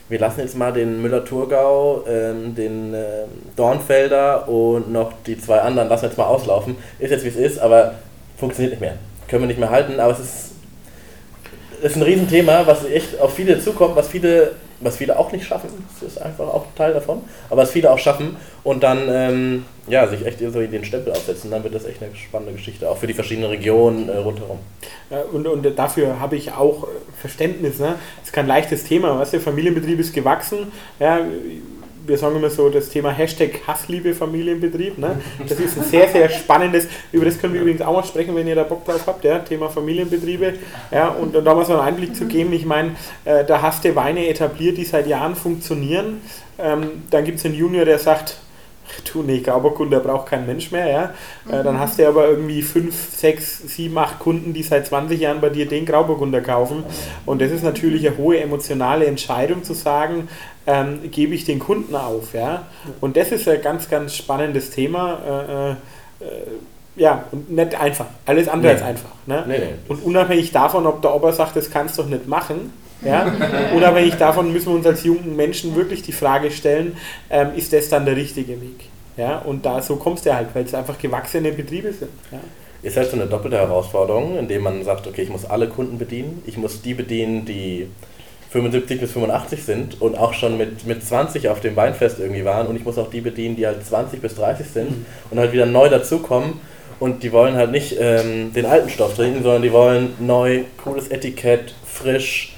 [0.08, 5.90] wir lassen jetzt mal den Müller-Thurgau, ähm, den ähm, Dornfelder und noch die zwei anderen
[5.90, 6.76] lassen wir jetzt mal auslaufen.
[6.98, 7.96] Ist jetzt wie es ist, aber
[8.38, 8.96] funktioniert nicht mehr.
[9.28, 10.52] Können wir nicht mehr halten, aber es ist,
[11.82, 14.52] es ist ein Riesenthema, was echt auf viele zukommt, was viele,
[14.84, 15.70] was viele auch nicht schaffen.
[16.00, 17.22] Das ist einfach auch Teil davon.
[17.50, 21.50] Aber was viele auch schaffen und dann ähm, ja, sich echt so den Stempel aufsetzen,
[21.50, 24.58] dann wird das echt eine spannende Geschichte, auch für die verschiedenen Regionen äh, rundherum.
[25.32, 26.88] Und, und dafür habe ich auch
[27.20, 27.78] Verständnis.
[27.78, 27.96] Ne?
[28.18, 29.18] Das ist kein leichtes Thema.
[29.18, 30.72] Weißt du, Familienbetrieb ist gewachsen.
[30.98, 31.20] Ja,
[32.06, 34.98] wir sagen immer so das Thema Hashtag Hassliebe Familienbetrieb.
[34.98, 35.20] Ne?
[35.48, 38.46] Das ist ein sehr, sehr spannendes, über das können wir übrigens auch mal sprechen, wenn
[38.46, 39.38] ihr da Bock drauf habt, ja?
[39.38, 40.54] Thema Familienbetriebe.
[40.90, 41.08] Ja?
[41.08, 43.94] Und, und da mal so einen Einblick zu geben, ich meine, äh, da hast du
[43.94, 46.20] Weine etabliert, die seit Jahren funktionieren.
[46.58, 48.38] Ähm, dann gibt es einen Junior, der sagt,
[49.12, 51.14] du, nee, Grauburgunder braucht kein Mensch mehr, ja.
[51.50, 55.40] Äh, dann hast du aber irgendwie 5, 6, 7, 8 Kunden, die seit 20 Jahren
[55.40, 56.84] bei dir den Grauburgunder kaufen.
[57.26, 60.28] Und das ist natürlich eine hohe emotionale Entscheidung zu sagen,
[60.66, 62.66] ähm, gebe ich den Kunden auf, ja.
[63.00, 65.18] Und das ist ein ganz, ganz spannendes Thema.
[65.26, 65.76] Äh, äh,
[66.96, 68.06] ja, und nicht einfach.
[68.24, 68.78] Alles andere Nee.
[68.78, 69.10] als einfach.
[69.26, 69.44] Ne?
[69.46, 69.74] Nee, nee.
[69.88, 72.72] Und unabhängig davon, ob der Opa sagt, das kannst du doch nicht machen,
[73.04, 73.30] ja,
[73.74, 76.96] unabhängig davon müssen wir uns als jungen Menschen wirklich die Frage stellen,
[77.30, 78.88] ähm, ist das dann der richtige Weg?
[79.16, 82.10] Ja, und da so kommst du halt, weil es einfach gewachsene Betriebe sind.
[82.32, 82.38] Ja.
[82.82, 86.42] Ist halt so eine doppelte Herausforderung, indem man sagt, okay, ich muss alle Kunden bedienen.
[86.46, 87.88] Ich muss die bedienen, die
[88.54, 92.68] 75 bis 85 sind und auch schon mit, mit 20 auf dem Weinfest irgendwie waren.
[92.68, 95.66] Und ich muss auch die bedienen, die halt 20 bis 30 sind und halt wieder
[95.66, 96.60] neu dazukommen.
[97.00, 101.08] Und die wollen halt nicht ähm, den alten Stoff trinken, sondern die wollen neu, cooles
[101.08, 102.54] Etikett, frisch,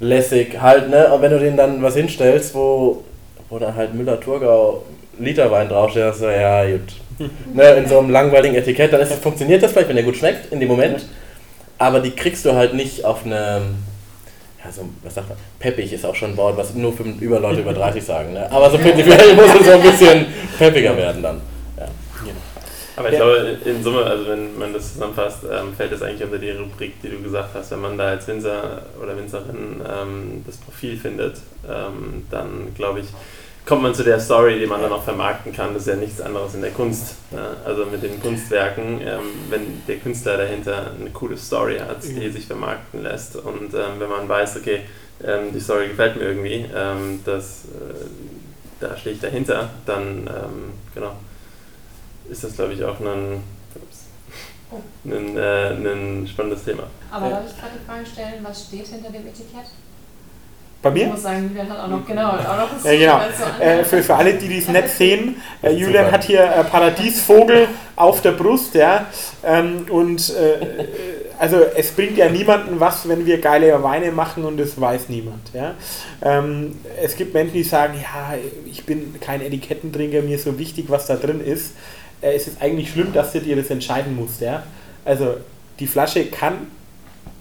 [0.00, 1.12] lässig, halt, ne?
[1.12, 3.04] Und wenn du denen dann was hinstellst, wo,
[3.48, 4.82] wo dann halt Müller-Thurgau
[5.20, 6.92] Literwein draufsteht, dann so, ja, gut.
[7.54, 10.52] ne, in so einem langweiligen Etikett, dann ist, funktioniert das vielleicht, wenn der gut schmeckt,
[10.52, 11.06] in dem Moment.
[11.78, 13.62] Aber die kriegst du halt nicht auf eine,
[14.66, 17.40] ja, so, was sagt man, peppig ist auch schon ein Wort, was nur für über
[17.40, 18.50] Leute über 30 sagen, ne?
[18.50, 20.26] Aber so prinzipiell muss es so ein bisschen
[20.58, 21.40] peppiger werden dann.
[21.78, 21.86] Ja.
[22.96, 23.24] Aber ich Ja.
[23.24, 27.00] glaube, in Summe, also wenn man das zusammenfasst, ähm, fällt das eigentlich unter die Rubrik,
[27.02, 27.70] die du gesagt hast.
[27.70, 31.36] Wenn man da als Winzer oder Winzerin ähm, das Profil findet,
[31.68, 33.06] ähm, dann glaube ich,
[33.66, 35.74] kommt man zu der Story, die man dann auch vermarkten kann.
[35.74, 37.16] Das ist ja nichts anderes in der Kunst.
[37.32, 37.56] Ne?
[37.64, 42.46] Also mit den Kunstwerken, ähm, wenn der Künstler dahinter eine coole Story hat, die sich
[42.46, 44.82] vermarkten lässt und ähm, wenn man weiß, okay,
[45.24, 48.06] ähm, die Story gefällt mir irgendwie, ähm, das, äh,
[48.80, 51.16] da stehe ich dahinter, dann ähm, genau
[52.28, 53.42] ist das, glaube ich, auch ein.
[53.74, 54.06] Ups.
[55.04, 56.84] ein, äh, ein spannendes Thema.
[57.10, 59.66] Aber darf ich gerade die Frage stellen, was steht hinter dem Etikett?
[60.82, 61.06] Bei Ich mir?
[61.06, 63.20] muss sagen, Julian hat auch noch, genau, auch noch Ja, genau.
[63.30, 66.12] es so Äh, für, für alle, die dies nicht sehen, äh, Julian Super.
[66.12, 69.06] hat hier äh, Paradiesvogel auf der Brust, ja.
[69.44, 70.52] Ähm, und äh,
[70.82, 70.86] äh,
[71.38, 75.50] also es bringt ja niemanden was, wenn wir geile Weine machen und das weiß niemand,
[75.54, 75.74] ja.
[76.22, 78.34] Ähm, es gibt Menschen, die sagen, ja,
[78.70, 81.74] ich bin kein Etikettentrinker, mir ist so wichtig, was da drin ist.
[82.20, 84.62] Äh, es ist eigentlich schlimm, dass du dir das entscheiden musst, ja.
[85.04, 85.36] Also
[85.80, 86.68] die Flasche kann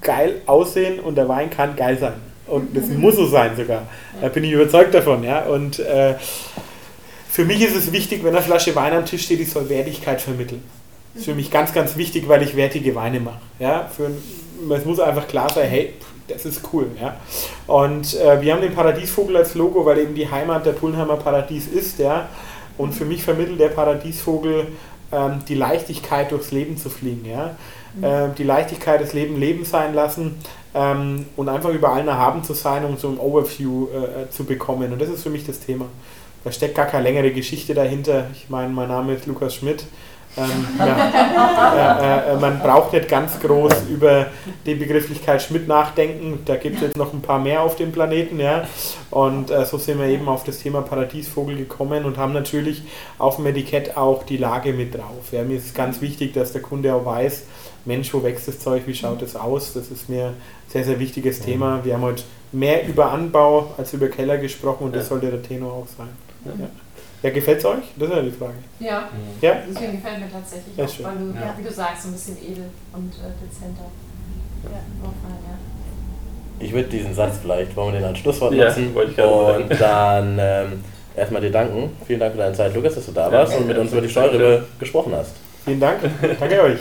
[0.01, 2.13] geil aussehen und der Wein kann geil sein.
[2.47, 3.87] Und das muss so sein sogar.
[4.21, 5.23] Da bin ich überzeugt davon.
[5.23, 5.45] Ja?
[5.45, 6.15] Und äh,
[7.29, 10.21] für mich ist es wichtig, wenn eine Flasche Wein am Tisch steht, die soll Wertigkeit
[10.21, 10.63] vermitteln.
[11.13, 13.39] Das ist für mich ganz, ganz wichtig, weil ich wertige Weine mache.
[13.59, 13.89] Ja?
[13.95, 14.11] Für,
[14.73, 15.93] es muss einfach klar sein, hey,
[16.27, 16.87] das ist cool.
[17.01, 17.17] Ja?
[17.67, 21.67] Und äh, wir haben den Paradiesvogel als Logo, weil eben die Heimat der Pullenheimer Paradies
[21.67, 21.99] ist.
[21.99, 22.29] Ja?
[22.77, 24.67] Und für mich vermittelt der Paradiesvogel
[25.11, 27.25] ähm, die Leichtigkeit, durchs Leben zu fliegen.
[27.25, 27.55] Ja?
[28.01, 30.35] Äh, die Leichtigkeit, das Leben Leben sein lassen
[30.75, 34.91] ähm, und einfach über allen erhaben zu sein, um so ein Overview äh, zu bekommen.
[34.91, 35.85] Und das ist für mich das Thema.
[36.43, 38.27] Da steckt gar keine längere Geschichte dahinter.
[38.33, 39.85] Ich meine, mein Name ist Lukas Schmidt.
[40.37, 44.27] Ähm, ja, äh, äh, man braucht nicht ganz groß über
[44.65, 46.39] die Begrifflichkeit Schmidt nachdenken.
[46.45, 48.39] Da gibt es jetzt noch ein paar mehr auf dem Planeten.
[48.39, 48.67] Ja?
[49.11, 52.83] Und äh, so sind wir eben auf das Thema Paradiesvogel gekommen und haben natürlich
[53.17, 55.31] auf dem Etikett auch die Lage mit drauf.
[55.31, 55.43] Ja?
[55.43, 57.43] Mir ist ganz wichtig, dass der Kunde auch weiß,
[57.85, 59.73] Mensch, wo wächst das Zeug, wie schaut das aus?
[59.73, 60.33] Das ist mir
[60.75, 61.79] sehr, sehr wichtiges Thema.
[61.85, 65.09] Wir haben heute mehr über Anbau als über Keller gesprochen und das Ja.
[65.11, 66.09] sollte der Tenor auch sein.
[66.43, 66.51] Ja.
[66.59, 66.67] Ja,
[67.23, 67.85] ja gefällt es euch?
[67.95, 68.53] Das ist ja die Frage.
[68.81, 69.07] Ja,
[69.39, 69.55] Ja?
[69.69, 71.05] deswegen gefällt mir tatsächlich Ja, auch, schön.
[71.05, 71.55] weil du, Ja.
[71.57, 73.85] wie du sagst, so ein bisschen edel und äh, dezenter.
[74.65, 74.79] Ja, ja.
[76.59, 79.17] Ich würde diesen Satz vielleicht, wollen wir den als Schlusswort Ja, nutzen wollte ich
[79.71, 80.83] und dann ähm,
[81.15, 81.89] erstmal dir danken.
[82.05, 84.01] Vielen Dank für deine Zeit, Lukas, dass du da warst Ja, und mit uns über
[84.01, 84.09] die.
[84.09, 85.31] Steuerrübe gesprochen hast.
[85.63, 86.01] Vielen Dank.
[86.37, 86.79] Danke euch.